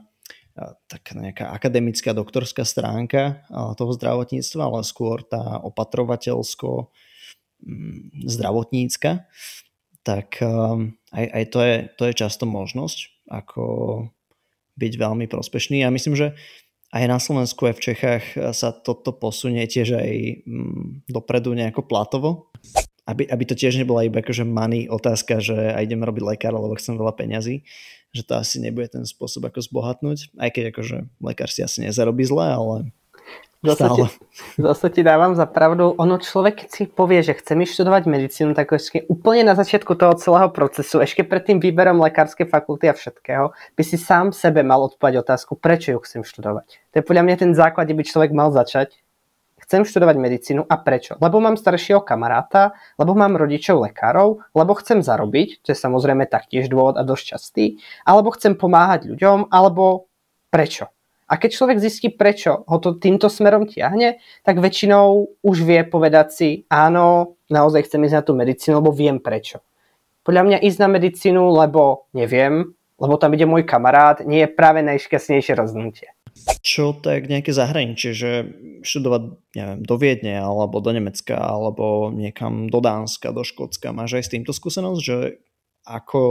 tak 0.91 1.15
nejaká 1.15 1.55
akademická 1.55 2.11
doktorská 2.11 2.67
stránka 2.67 3.47
toho 3.79 3.95
zdravotníctva, 3.95 4.63
ale 4.67 4.83
skôr 4.83 5.23
tá 5.23 5.63
opatrovateľsko 5.63 6.91
mm, 7.63 8.27
zdravotnícka, 8.27 9.31
tak 10.03 10.43
aj, 11.15 11.27
aj 11.31 11.45
to, 11.55 11.59
je, 11.63 11.77
to 11.95 12.03
je 12.11 12.15
často 12.19 12.45
možnosť, 12.51 12.99
ako 13.31 13.63
byť 14.79 14.93
veľmi 14.95 15.27
prospešný. 15.27 15.83
A 15.83 15.91
myslím, 15.91 16.15
že 16.15 16.39
aj 16.95 17.05
na 17.05 17.19
Slovensku, 17.21 17.69
aj 17.69 17.75
v 17.77 17.85
Čechách 17.93 18.25
sa 18.57 18.73
toto 18.73 19.13
posunie 19.13 19.67
tiež 19.69 19.99
aj 19.99 20.11
mm, 20.47 21.11
dopredu 21.11 21.53
nejako 21.53 21.85
platovo. 21.85 22.49
Aby, 23.09 23.25
aby 23.25 23.45
to 23.49 23.57
tiež 23.57 23.81
nebola 23.81 24.05
iba 24.05 24.21
akože 24.21 24.45
money 24.45 24.85
otázka, 24.85 25.41
že 25.41 25.57
aj 25.57 25.89
idem 25.89 26.05
robiť 26.05 26.23
lekár, 26.37 26.53
lebo 26.53 26.77
chcem 26.77 26.97
veľa 26.97 27.17
peňazí. 27.17 27.65
Že 28.13 28.23
to 28.25 28.33
asi 28.37 28.57
nebude 28.61 28.89
ten 28.93 29.05
spôsob, 29.05 29.49
ako 29.49 29.65
zbohatnúť. 29.65 30.33
Aj 30.37 30.53
keď 30.53 30.77
akože 30.77 30.97
lekár 31.25 31.49
si 31.49 31.65
asi 31.65 31.85
nezarobí 31.85 32.25
zle, 32.25 32.45
ale 32.45 32.93
Zase 33.59 33.91
ti, 33.91 34.03
zase 34.55 34.87
ti 34.95 35.03
dávam 35.03 35.35
za 35.35 35.43
pravdu. 35.43 35.91
Ono 35.99 36.23
človek, 36.23 36.63
keď 36.63 36.69
si 36.71 36.83
povie, 36.87 37.27
že 37.27 37.35
chce 37.35 37.59
mi 37.59 37.67
študovať 37.67 38.07
medicínu, 38.07 38.55
tak 38.55 38.71
ešte 38.71 39.03
úplne 39.11 39.43
na 39.43 39.59
začiatku 39.59 39.99
toho 39.99 40.15
celého 40.15 40.47
procesu, 40.55 41.03
ešte 41.03 41.27
pred 41.27 41.43
tým 41.43 41.59
výberom 41.59 41.99
lekárskej 41.99 42.47
fakulty 42.47 42.87
a 42.87 42.95
všetkého, 42.95 43.51
by 43.51 43.83
si 43.83 43.99
sám 43.99 44.31
sebe 44.31 44.63
mal 44.63 44.79
odpovedať 44.87 45.27
otázku, 45.27 45.59
prečo 45.59 45.91
ju 45.91 45.99
chcem 46.07 46.23
študovať. 46.23 46.79
To 46.95 47.03
je 47.03 47.05
podľa 47.11 47.23
mňa 47.27 47.37
ten 47.43 47.51
základ, 47.51 47.91
kde 47.91 47.99
by 47.99 48.05
človek 48.07 48.31
mal 48.31 48.55
začať. 48.55 48.95
chcem 49.69 49.85
študovať 49.85 50.17
medicínu 50.17 50.65
a 50.65 50.75
prečo? 50.81 51.21
Lebo 51.21 51.45
mám 51.45 51.61
staršieho 51.61 52.01
kamaráta, 52.01 52.73
lebo 52.97 53.13
mám 53.13 53.37
rodičov 53.37 53.85
lekárov, 53.85 54.41
lebo 54.57 54.73
chcem 54.81 55.05
zarobiť, 55.05 55.61
čo 55.61 55.77
je 55.77 55.79
samozrejme 55.79 56.25
taktiež 56.25 56.73
dôvod 56.73 56.97
a 56.97 57.05
dosť 57.05 57.37
častý, 57.37 57.77
alebo 58.09 58.33
chcem 58.33 58.57
pomáhať 58.57 59.13
ľuďom, 59.13 59.53
alebo 59.53 60.09
prečo? 60.49 60.89
A 61.29 61.37
keď 61.37 61.51
človek 61.61 61.79
zistí, 61.79 62.09
prečo 62.09 62.65
ho 62.65 62.77
to 62.81 62.97
týmto 62.97 63.29
smerom 63.29 63.69
tiahne, 63.69 64.17
tak 64.49 64.65
väčšinou 64.65 65.37
už 65.45 65.57
vie 65.61 65.85
povedať 65.85 66.29
si, 66.33 66.49
áno, 66.73 67.37
naozaj 67.53 67.85
chcem 67.85 68.01
ísť 68.09 68.17
na 68.17 68.23
tú 68.25 68.33
medicínu, 68.33 68.81
lebo 68.81 68.97
viem 68.97 69.21
prečo. 69.21 69.61
Podľa 70.25 70.43
mňa 70.45 70.59
ísť 70.65 70.79
na 70.81 70.89
medicínu, 70.89 71.43
lebo 71.53 72.09
neviem, 72.17 72.73
lebo 72.99 73.15
tam 73.21 73.37
ide 73.37 73.45
môj 73.45 73.69
kamarát, 73.69 74.25
nie 74.25 74.45
je 74.45 74.51
práve 74.51 74.81
najšťastnejšie 74.83 75.53
rozhodnutie. 75.55 76.09
Čo 76.65 76.95
tak 76.97 77.27
nejaké 77.29 77.51
zahraničie, 77.51 78.11
že 78.15 78.31
študovať, 78.81 79.23
neviem, 79.59 79.81
do 79.85 79.95
Viedne, 79.99 80.39
alebo 80.39 80.81
do 80.81 80.91
Nemecka, 80.95 81.35
alebo 81.35 82.09
niekam 82.15 82.71
do 82.73 82.79
Dánska, 82.81 83.35
do 83.35 83.43
Škótska, 83.45 83.93
máš 83.93 84.21
aj 84.21 84.25
s 84.25 84.33
týmto 84.33 84.53
skúsenosť, 84.55 85.01
že 85.03 85.17
ako 85.89 86.23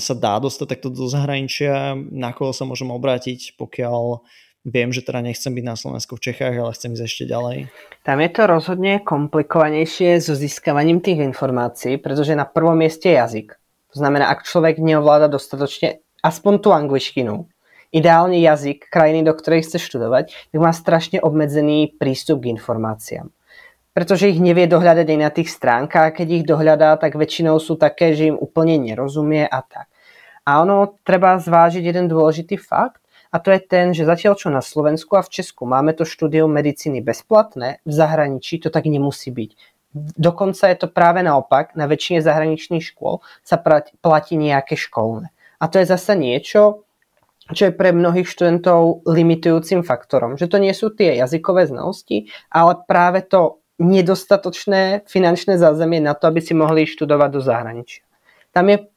sa 0.00 0.14
dá 0.16 0.40
dostať 0.40 0.66
takto 0.66 0.88
do 0.88 1.06
zahraničia, 1.06 1.92
na 1.96 2.32
koho 2.32 2.56
sa 2.56 2.64
môžem 2.64 2.88
obrátiť, 2.88 3.60
pokiaľ 3.60 4.24
viem, 4.64 4.90
že 4.90 5.04
teda 5.04 5.20
nechcem 5.20 5.52
byť 5.52 5.64
na 5.64 5.76
Slovensku 5.76 6.16
v 6.16 6.24
Čechách, 6.32 6.56
ale 6.56 6.72
chcem 6.72 6.96
ísť 6.96 7.04
ešte 7.04 7.24
ďalej. 7.28 7.68
Tam 8.04 8.18
je 8.18 8.30
to 8.32 8.42
rozhodne 8.48 9.00
komplikovanejšie 9.04 10.18
so 10.24 10.32
získavaním 10.32 11.04
tých 11.04 11.20
informácií, 11.20 12.00
pretože 12.00 12.32
na 12.32 12.48
prvom 12.48 12.76
mieste 12.80 13.12
je 13.12 13.20
jazyk. 13.20 13.48
To 13.92 13.96
znamená, 13.96 14.28
ak 14.32 14.44
človek 14.44 14.80
neovláda 14.80 15.28
dostatočne 15.28 16.04
aspoň 16.20 16.54
tú 16.60 16.72
angličtinu, 16.72 17.48
ideálne 17.92 18.36
jazyk 18.40 18.92
krajiny, 18.92 19.24
do 19.24 19.32
ktorej 19.32 19.64
chce 19.64 19.80
študovať, 19.80 20.52
tak 20.52 20.58
má 20.60 20.72
strašne 20.76 21.20
obmedzený 21.24 21.96
prístup 21.96 22.44
k 22.44 22.52
informáciám 22.52 23.32
pretože 23.98 24.30
ich 24.30 24.38
nevie 24.38 24.70
dohľadať 24.70 25.10
aj 25.10 25.18
na 25.18 25.30
tých 25.34 25.50
stránkach. 25.50 26.14
Keď 26.14 26.28
ich 26.30 26.44
dohľadá, 26.46 26.94
tak 27.02 27.18
väčšinou 27.18 27.58
sú 27.58 27.74
také, 27.74 28.14
že 28.14 28.30
im 28.30 28.38
úplne 28.38 28.78
nerozumie 28.78 29.42
a 29.42 29.58
tak. 29.58 29.90
A 30.46 30.62
ono 30.62 31.02
treba 31.02 31.34
zvážiť 31.34 31.82
jeden 31.82 32.06
dôležitý 32.06 32.62
fakt, 32.62 33.02
a 33.34 33.42
to 33.42 33.50
je 33.50 33.58
ten, 33.58 33.90
že 33.90 34.06
zatiaľ 34.06 34.38
čo 34.38 34.54
na 34.54 34.62
Slovensku 34.62 35.18
a 35.18 35.26
v 35.26 35.34
Česku 35.34 35.66
máme 35.66 35.98
to 35.98 36.06
štúdium 36.06 36.46
medicíny 36.46 37.02
bezplatné, 37.02 37.82
v 37.82 37.92
zahraničí 37.92 38.62
to 38.62 38.70
tak 38.70 38.86
nemusí 38.86 39.34
byť. 39.34 39.50
Dokonca 40.14 40.70
je 40.70 40.76
to 40.78 40.86
práve 40.86 41.18
naopak, 41.26 41.74
na 41.74 41.90
väčšine 41.90 42.22
zahraničných 42.22 42.86
škôl 42.94 43.18
sa 43.42 43.58
platí 43.98 44.38
nejaké 44.38 44.78
školné. 44.78 45.34
A 45.58 45.66
to 45.66 45.82
je 45.82 45.90
zasa 45.90 46.14
niečo, 46.14 46.86
čo 47.50 47.68
je 47.68 47.74
pre 47.74 47.90
mnohých 47.90 48.30
študentov 48.30 49.02
limitujúcim 49.10 49.82
faktorom. 49.82 50.38
Že 50.38 50.46
to 50.46 50.56
nie 50.62 50.72
sú 50.72 50.86
tie 50.94 51.18
jazykové 51.18 51.66
znalosti, 51.66 52.30
ale 52.46 52.78
práve 52.86 53.26
to 53.26 53.58
nedostatočné 53.78 55.06
finančné 55.06 55.58
zázemie 55.58 56.02
na 56.02 56.14
to, 56.14 56.26
aby 56.26 56.42
si 56.42 56.54
mohli 56.54 56.86
študovať 56.86 57.30
do 57.30 57.40
zahraničia. 57.40 58.02
Tam 58.50 58.66
je 58.68 58.90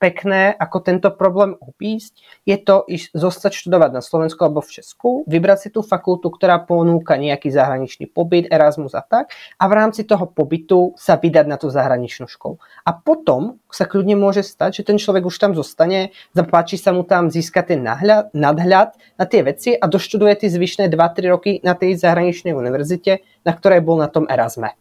pekné, 0.00 0.56
ako 0.56 0.80
tento 0.80 1.08
problém 1.12 1.52
opísť, 1.60 2.16
je 2.48 2.56
to 2.56 2.88
ísť, 2.88 3.12
zostať 3.12 3.52
študovať 3.52 3.90
na 3.92 4.02
Slovensku 4.02 4.40
alebo 4.40 4.64
v 4.64 4.80
Česku, 4.80 5.10
vybrať 5.28 5.58
si 5.60 5.68
tú 5.68 5.84
fakultu, 5.84 6.32
ktorá 6.32 6.64
ponúka 6.64 7.20
nejaký 7.20 7.52
zahraničný 7.52 8.08
pobyt, 8.08 8.48
Erasmus 8.48 8.96
a 8.96 9.04
tak, 9.04 9.36
a 9.60 9.64
v 9.68 9.72
rámci 9.76 10.08
toho 10.08 10.24
pobytu 10.24 10.96
sa 10.96 11.20
vydať 11.20 11.44
na 11.44 11.60
tú 11.60 11.68
zahraničnú 11.68 12.24
školu. 12.24 12.56
A 12.88 12.90
potom 12.96 13.60
sa 13.68 13.84
kľudne 13.84 14.16
môže 14.16 14.40
stať, 14.40 14.80
že 14.80 14.86
ten 14.88 14.96
človek 14.96 15.28
už 15.28 15.36
tam 15.36 15.52
zostane, 15.52 16.16
zapáči 16.32 16.80
sa 16.80 16.96
mu 16.96 17.04
tam 17.04 17.28
získať 17.28 17.76
ten 17.76 17.84
nadhľad, 17.84 18.32
nadhľad 18.32 18.96
na 19.20 19.24
tie 19.28 19.44
veci 19.44 19.76
a 19.76 19.84
doštuduje 19.84 20.40
tie 20.40 20.48
zvyšné 20.48 20.88
2-3 20.88 21.28
roky 21.28 21.52
na 21.60 21.76
tej 21.76 22.00
zahraničnej 22.00 22.56
univerzite, 22.56 23.20
na 23.44 23.52
ktorej 23.52 23.84
bol 23.84 24.00
na 24.00 24.08
tom 24.08 24.24
Erasme. 24.24 24.72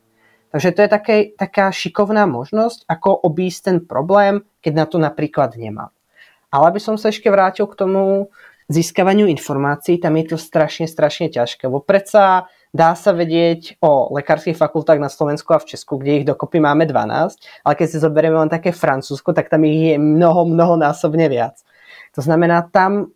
Takže 0.50 0.70
to 0.74 0.80
je 0.82 0.90
také, 0.90 1.16
taká 1.38 1.70
šikovná 1.70 2.26
možnosť, 2.26 2.90
ako 2.90 3.22
obísť 3.30 3.60
ten 3.62 3.78
problém, 3.86 4.42
keď 4.66 4.74
na 4.74 4.86
to 4.90 4.98
napríklad 4.98 5.54
nemám. 5.54 5.94
Ale 6.50 6.74
aby 6.74 6.82
som 6.82 6.98
sa 6.98 7.14
ešte 7.14 7.30
vrátil 7.30 7.70
k 7.70 7.78
tomu 7.78 8.34
získavaniu 8.70 9.30
informácií, 9.30 10.02
tam 10.02 10.18
je 10.18 10.34
to 10.34 10.38
strašne, 10.38 10.90
strašne 10.90 11.30
ťažké. 11.30 11.70
Bo 11.70 11.82
predsa 11.82 12.50
dá 12.70 12.94
sa 12.94 13.14
vedieť 13.14 13.82
o 13.82 14.14
lekárskych 14.14 14.58
fakultách 14.58 15.02
na 15.02 15.10
Slovensku 15.10 15.54
a 15.54 15.62
v 15.62 15.74
Česku, 15.74 15.98
kde 15.98 16.22
ich 16.22 16.26
dokopy 16.26 16.62
máme 16.62 16.86
12, 16.86 17.66
ale 17.66 17.74
keď 17.74 17.88
si 17.90 17.98
zoberieme 17.98 18.38
len 18.38 18.50
také 18.50 18.70
Francúzsko, 18.70 19.34
tak 19.34 19.50
tam 19.50 19.66
ich 19.66 19.94
je 19.94 19.96
mnoho, 19.98 20.46
mnoho 20.46 20.78
násobne 20.78 21.26
viac. 21.30 21.62
To 22.14 22.22
znamená, 22.22 22.70
tam 22.70 23.14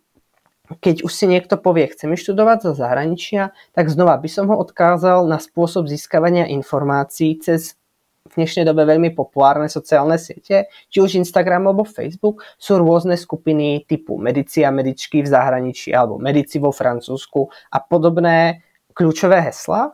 keď 0.64 1.04
už 1.04 1.12
si 1.12 1.28
niekto 1.28 1.60
povie, 1.60 1.92
chcem 1.92 2.16
študovať 2.16 2.58
zo 2.64 2.72
zahraničia, 2.72 3.52
tak 3.76 3.92
znova 3.92 4.16
by 4.16 4.28
som 4.32 4.48
ho 4.48 4.56
odkázal 4.56 5.28
na 5.28 5.36
spôsob 5.36 5.84
získavania 5.84 6.48
informácií 6.48 7.36
cez 7.36 7.76
v 8.24 8.40
dnešnej 8.40 8.64
dobe 8.64 8.88
veľmi 8.88 9.12
populárne 9.12 9.68
sociálne 9.68 10.16
siete, 10.16 10.72
či 10.88 10.98
už 11.04 11.20
Instagram 11.20 11.68
alebo 11.68 11.84
Facebook, 11.84 12.40
sú 12.56 12.80
rôzne 12.80 13.20
skupiny 13.20 13.84
typu 13.84 14.16
medici 14.16 14.64
a 14.64 14.72
medičky 14.72 15.20
v 15.20 15.28
zahraničí 15.28 15.92
alebo 15.92 16.16
medici 16.16 16.56
vo 16.56 16.72
Francúzsku 16.72 17.52
a 17.68 17.78
podobné 17.84 18.64
kľúčové 18.96 19.44
hesla. 19.44 19.92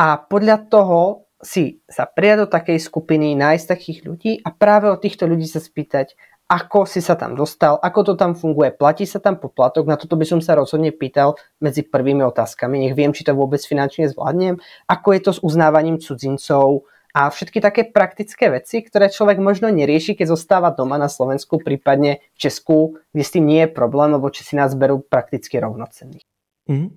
A 0.00 0.16
podľa 0.16 0.72
toho 0.72 1.28
si 1.44 1.84
sa 1.84 2.08
prijať 2.08 2.48
do 2.48 2.48
takej 2.48 2.80
skupiny, 2.80 3.36
nájsť 3.36 3.66
takých 3.68 3.98
ľudí 4.08 4.32
a 4.40 4.48
práve 4.48 4.88
od 4.88 4.96
týchto 4.96 5.28
ľudí 5.28 5.44
sa 5.44 5.60
spýtať, 5.60 6.16
ako 6.44 6.84
si 6.84 7.00
sa 7.00 7.16
tam 7.16 7.32
dostal, 7.32 7.80
ako 7.80 8.12
to 8.12 8.14
tam 8.20 8.36
funguje, 8.36 8.76
platí 8.76 9.08
sa 9.08 9.16
tam 9.16 9.40
poplatok, 9.40 9.88
na 9.88 9.96
toto 9.96 10.14
by 10.14 10.28
som 10.28 10.40
sa 10.44 10.52
rozhodne 10.52 10.92
pýtal 10.92 11.40
medzi 11.56 11.80
prvými 11.80 12.20
otázkami, 12.20 12.84
nech 12.84 12.92
viem, 12.92 13.16
či 13.16 13.24
to 13.24 13.32
vôbec 13.32 13.64
finančne 13.64 14.12
zvládnem, 14.12 14.60
ako 14.84 15.08
je 15.16 15.20
to 15.24 15.30
s 15.32 15.40
uznávaním 15.40 15.96
cudzincov 15.96 16.84
a 17.14 17.30
všetky 17.30 17.62
také 17.62 17.88
praktické 17.88 18.50
veci, 18.50 18.82
ktoré 18.84 19.08
človek 19.08 19.38
možno 19.40 19.70
nerieši, 19.70 20.18
keď 20.18 20.34
zostáva 20.34 20.74
doma 20.74 21.00
na 21.00 21.06
Slovensku, 21.06 21.62
prípadne 21.62 22.20
v 22.34 22.38
Česku, 22.42 22.78
kde 23.14 23.24
s 23.24 23.32
tým 23.32 23.46
nie 23.46 23.64
je 23.64 23.70
problém, 23.70 24.12
lebo 24.12 24.28
si 24.34 24.58
nás 24.58 24.74
berú 24.74 25.00
prakticky 25.00 25.62
rovnocenných. 25.62 26.26
Mm. 26.66 26.90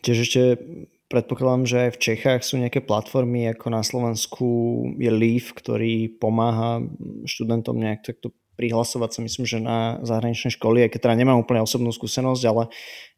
Tiež 0.00 0.16
ešte 0.22 0.62
predpokladám, 1.10 1.64
že 1.66 1.76
aj 1.86 1.90
v 1.98 2.02
Čechách 2.02 2.40
sú 2.46 2.62
nejaké 2.62 2.78
platformy, 2.86 3.50
ako 3.50 3.66
na 3.74 3.82
Slovensku 3.82 4.46
je 4.94 5.10
Leaf, 5.10 5.54
ktorý 5.58 6.06
pomáha 6.22 6.86
študentom 7.26 7.78
nejak 7.82 8.06
takto 8.06 8.30
prihlasovať 8.56 9.10
sa 9.12 9.20
myslím, 9.22 9.44
že 9.44 9.58
na 9.60 10.00
zahraničné 10.02 10.56
školy, 10.56 10.88
aj 10.88 10.96
keď 10.96 11.00
teda 11.06 11.14
nemám 11.20 11.44
úplne 11.44 11.60
osobnú 11.60 11.92
skúsenosť, 11.92 12.42
ale 12.48 12.72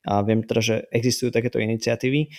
a 0.06 0.22
viem 0.26 0.42
teda, 0.42 0.60
že 0.60 0.76
existujú 0.90 1.30
takéto 1.30 1.62
iniciatívy. 1.62 2.34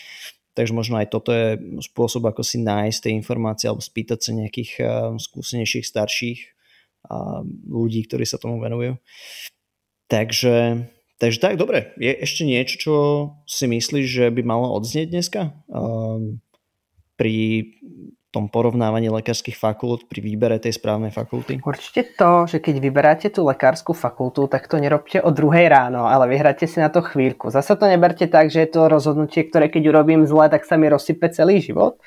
Takže 0.57 0.75
možno 0.75 0.99
aj 0.99 1.07
toto 1.13 1.31
je 1.31 1.55
spôsob, 1.79 2.27
ako 2.27 2.43
si 2.43 2.59
nájsť 2.59 2.99
tie 3.07 3.15
informácie 3.15 3.71
alebo 3.71 3.79
spýtať 3.79 4.19
sa 4.19 4.31
nejakých 4.35 4.71
skúsenejších, 5.15 5.87
starších 5.87 6.39
ľudí, 7.69 8.03
ktorí 8.03 8.27
sa 8.27 8.41
tomu 8.41 8.59
venujú. 8.59 8.99
Takže, 10.11 10.89
takže 11.15 11.39
tak, 11.39 11.55
dobre. 11.55 11.95
Je 11.95 12.11
ešte 12.11 12.43
niečo, 12.43 12.75
čo 12.75 12.95
si 13.47 13.71
myslíš, 13.71 14.07
že 14.09 14.25
by 14.35 14.41
malo 14.43 14.75
odznieť 14.75 15.07
dneska? 15.07 15.55
Pri 17.15 17.35
tom 18.29 18.45
porovnávaní 18.45 19.09
lekárskych 19.09 19.57
fakult 19.57 20.05
pri 20.05 20.21
výbere 20.21 20.61
tej 20.61 20.77
správnej 20.77 21.09
fakulty? 21.09 21.57
Určite 21.65 22.13
to, 22.13 22.45
že 22.45 22.61
keď 22.61 22.75
vyberáte 22.77 23.27
tú 23.33 23.41
lekárskú 23.49 23.97
fakultu, 23.97 24.45
tak 24.45 24.69
to 24.69 24.77
nerobte 24.77 25.17
o 25.17 25.33
druhej 25.33 25.65
ráno, 25.65 26.05
ale 26.05 26.29
vyhráte 26.29 26.69
si 26.69 26.77
na 26.77 26.93
to 26.93 27.01
chvíľku. 27.01 27.49
Zase 27.49 27.73
to 27.73 27.89
neberte 27.89 28.29
tak, 28.29 28.53
že 28.53 28.65
je 28.65 28.69
to 28.69 28.85
rozhodnutie, 28.85 29.49
ktoré 29.49 29.73
keď 29.73 29.89
urobím 29.89 30.29
zle, 30.29 30.45
tak 30.45 30.61
sa 30.69 30.77
mi 30.77 30.85
rozsype 30.85 31.25
celý 31.33 31.57
život. 31.57 31.97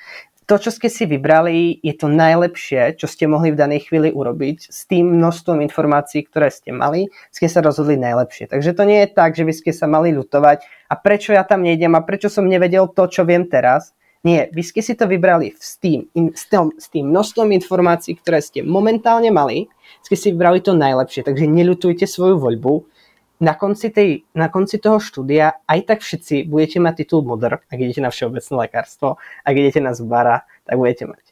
To, 0.51 0.59
čo 0.59 0.75
ste 0.75 0.91
si 0.91 1.07
vybrali, 1.07 1.79
je 1.87 1.95
to 1.95 2.11
najlepšie, 2.11 2.99
čo 2.99 3.07
ste 3.07 3.31
mohli 3.31 3.55
v 3.55 3.61
danej 3.63 3.87
chvíli 3.87 4.11
urobiť. 4.11 4.75
S 4.75 4.91
tým 4.91 5.15
množstvom 5.19 5.63
informácií, 5.63 6.27
ktoré 6.27 6.51
ste 6.51 6.75
mali, 6.75 7.15
ste 7.31 7.47
sa 7.47 7.63
rozhodli 7.63 7.95
najlepšie. 7.95 8.51
Takže 8.51 8.75
to 8.75 8.83
nie 8.83 9.07
je 9.07 9.09
tak, 9.15 9.39
že 9.39 9.47
by 9.47 9.55
ste 9.55 9.71
sa 9.71 9.87
mali 9.87 10.11
ľutovať 10.11 10.67
a 10.91 10.95
prečo 10.99 11.31
ja 11.31 11.47
tam 11.47 11.63
nejdem 11.63 11.95
a 11.95 12.03
prečo 12.03 12.27
som 12.27 12.51
nevedel 12.51 12.91
to, 12.91 13.07
čo 13.07 13.23
viem 13.23 13.47
teraz 13.47 13.95
nie, 14.23 14.47
vy 14.55 14.63
ste 14.63 14.87
si 14.87 14.95
to 14.95 15.11
vybrali 15.11 15.51
s 15.59 15.83
tým, 15.83 16.07
s 16.15 16.47
tým, 16.47 16.71
s 16.79 16.87
tým 16.87 17.11
množstvom 17.11 17.51
informácií, 17.59 18.15
ktoré 18.15 18.39
ste 18.39 18.63
momentálne 18.63 19.35
mali, 19.35 19.67
ste 20.07 20.15
si 20.15 20.31
vybrali 20.31 20.63
to 20.63 20.79
najlepšie, 20.79 21.27
takže 21.27 21.51
neľutujte 21.51 22.07
svoju 22.07 22.39
voľbu. 22.39 22.87
Na 23.43 23.59
konci, 23.59 23.91
tej, 23.91 24.23
na 24.39 24.47
konci 24.47 24.79
toho 24.79 25.03
štúdia 25.03 25.59
aj 25.67 25.91
tak 25.91 25.99
všetci 26.07 26.47
budete 26.47 26.79
mať 26.79 27.03
titul 27.03 27.27
MODR, 27.27 27.67
ak 27.67 27.79
idete 27.83 27.99
na 27.99 28.15
všeobecné 28.15 28.55
lekárstvo, 28.55 29.19
ak 29.43 29.55
idete 29.59 29.83
na 29.83 29.91
zbara, 29.99 30.47
tak 30.63 30.79
budete 30.79 31.11
mať. 31.11 31.25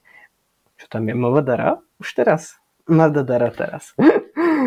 Čo 0.83 0.91
tam 0.91 1.07
je 1.07 1.15
MOVDR? 1.15 1.79
Už 2.03 2.11
teraz. 2.19 2.59
MDR 2.91 3.55
teraz. 3.55 3.95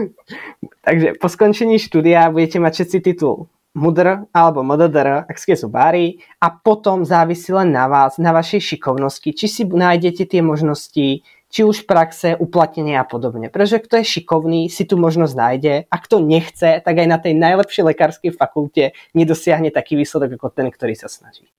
takže 0.88 1.20
po 1.20 1.28
skončení 1.28 1.76
štúdia 1.76 2.32
budete 2.32 2.64
mať 2.64 2.72
všetci 2.80 2.98
titul 3.04 3.52
MUDR 3.74 4.30
alebo 4.30 4.62
MDDR, 4.62 5.26
ak 5.26 5.38
ste 5.42 5.58
zubári 5.58 6.22
a 6.38 6.54
potom 6.54 7.02
závisí 7.02 7.50
len 7.50 7.74
na 7.74 7.90
vás, 7.90 8.22
na 8.22 8.30
vašej 8.30 8.78
šikovnosti, 8.78 9.34
či 9.34 9.46
si 9.50 9.66
nájdete 9.66 10.30
tie 10.30 10.42
možnosti, 10.46 11.26
či 11.54 11.62
už 11.62 11.86
praxe, 11.90 12.34
uplatnenie 12.38 12.98
a 12.98 13.06
podobne. 13.06 13.50
Pretože 13.50 13.82
kto 13.82 14.02
je 14.02 14.06
šikovný, 14.18 14.62
si 14.74 14.86
tu 14.90 14.98
možnosť 14.98 15.34
nájde 15.38 15.74
a 15.86 15.96
kto 16.02 16.22
nechce, 16.22 16.82
tak 16.82 16.96
aj 16.98 17.08
na 17.10 17.18
tej 17.22 17.34
najlepšej 17.38 17.94
lekárskej 17.94 18.32
fakulte 18.34 18.98
nedosiahne 19.14 19.70
taký 19.70 19.98
výsledok 19.98 20.38
ako 20.38 20.50
ten, 20.50 20.74
ktorý 20.74 20.98
sa 20.98 21.10
snaží. 21.10 21.50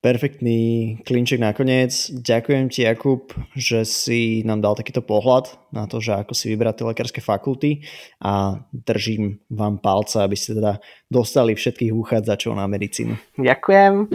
Perfektný 0.00 0.96
klinček 1.04 1.44
nakoniec. 1.44 1.92
Ďakujem 2.08 2.72
ti, 2.72 2.88
Jakub, 2.88 3.36
že 3.52 3.84
si 3.84 4.40
nám 4.48 4.64
dal 4.64 4.72
takýto 4.72 5.04
pohľad 5.04 5.52
na 5.76 5.84
to, 5.84 6.00
že 6.00 6.16
ako 6.16 6.32
si 6.32 6.48
vybrať 6.48 6.80
tie 6.80 6.88
lekárske 6.88 7.20
fakulty 7.20 7.84
a 8.16 8.64
držím 8.72 9.44
vám 9.52 9.76
palca, 9.76 10.24
aby 10.24 10.40
ste 10.40 10.56
teda 10.56 10.80
dostali 11.12 11.52
všetkých 11.52 11.92
uchádzačov 11.92 12.56
na 12.56 12.64
medicínu. 12.64 13.12
Ďakujem. 13.36 14.08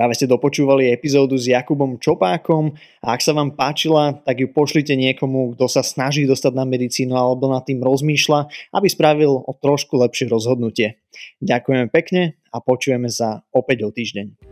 Práve 0.00 0.16
ste 0.16 0.24
dopočúvali 0.24 0.88
epizódu 0.88 1.36
s 1.36 1.44
Jakubom 1.44 2.00
Čopákom 2.00 2.72
a 3.04 3.12
ak 3.12 3.20
sa 3.20 3.36
vám 3.36 3.52
páčila, 3.52 4.16
tak 4.24 4.40
ju 4.40 4.48
pošlite 4.48 4.96
niekomu, 4.96 5.52
kto 5.52 5.68
sa 5.68 5.84
snaží 5.84 6.24
dostať 6.24 6.56
na 6.56 6.64
medicínu 6.64 7.12
alebo 7.12 7.52
nad 7.52 7.68
tým 7.68 7.84
rozmýšľa, 7.84 8.72
aby 8.72 8.88
spravil 8.88 9.44
o 9.44 9.52
trošku 9.52 10.00
lepšie 10.00 10.32
rozhodnutie. 10.32 10.96
Ďakujeme 11.44 11.92
pekne 11.92 12.40
a 12.48 12.64
počujeme 12.64 13.12
sa 13.12 13.44
opäť 13.52 13.84
o 13.84 13.92
týždeň. 13.92 14.49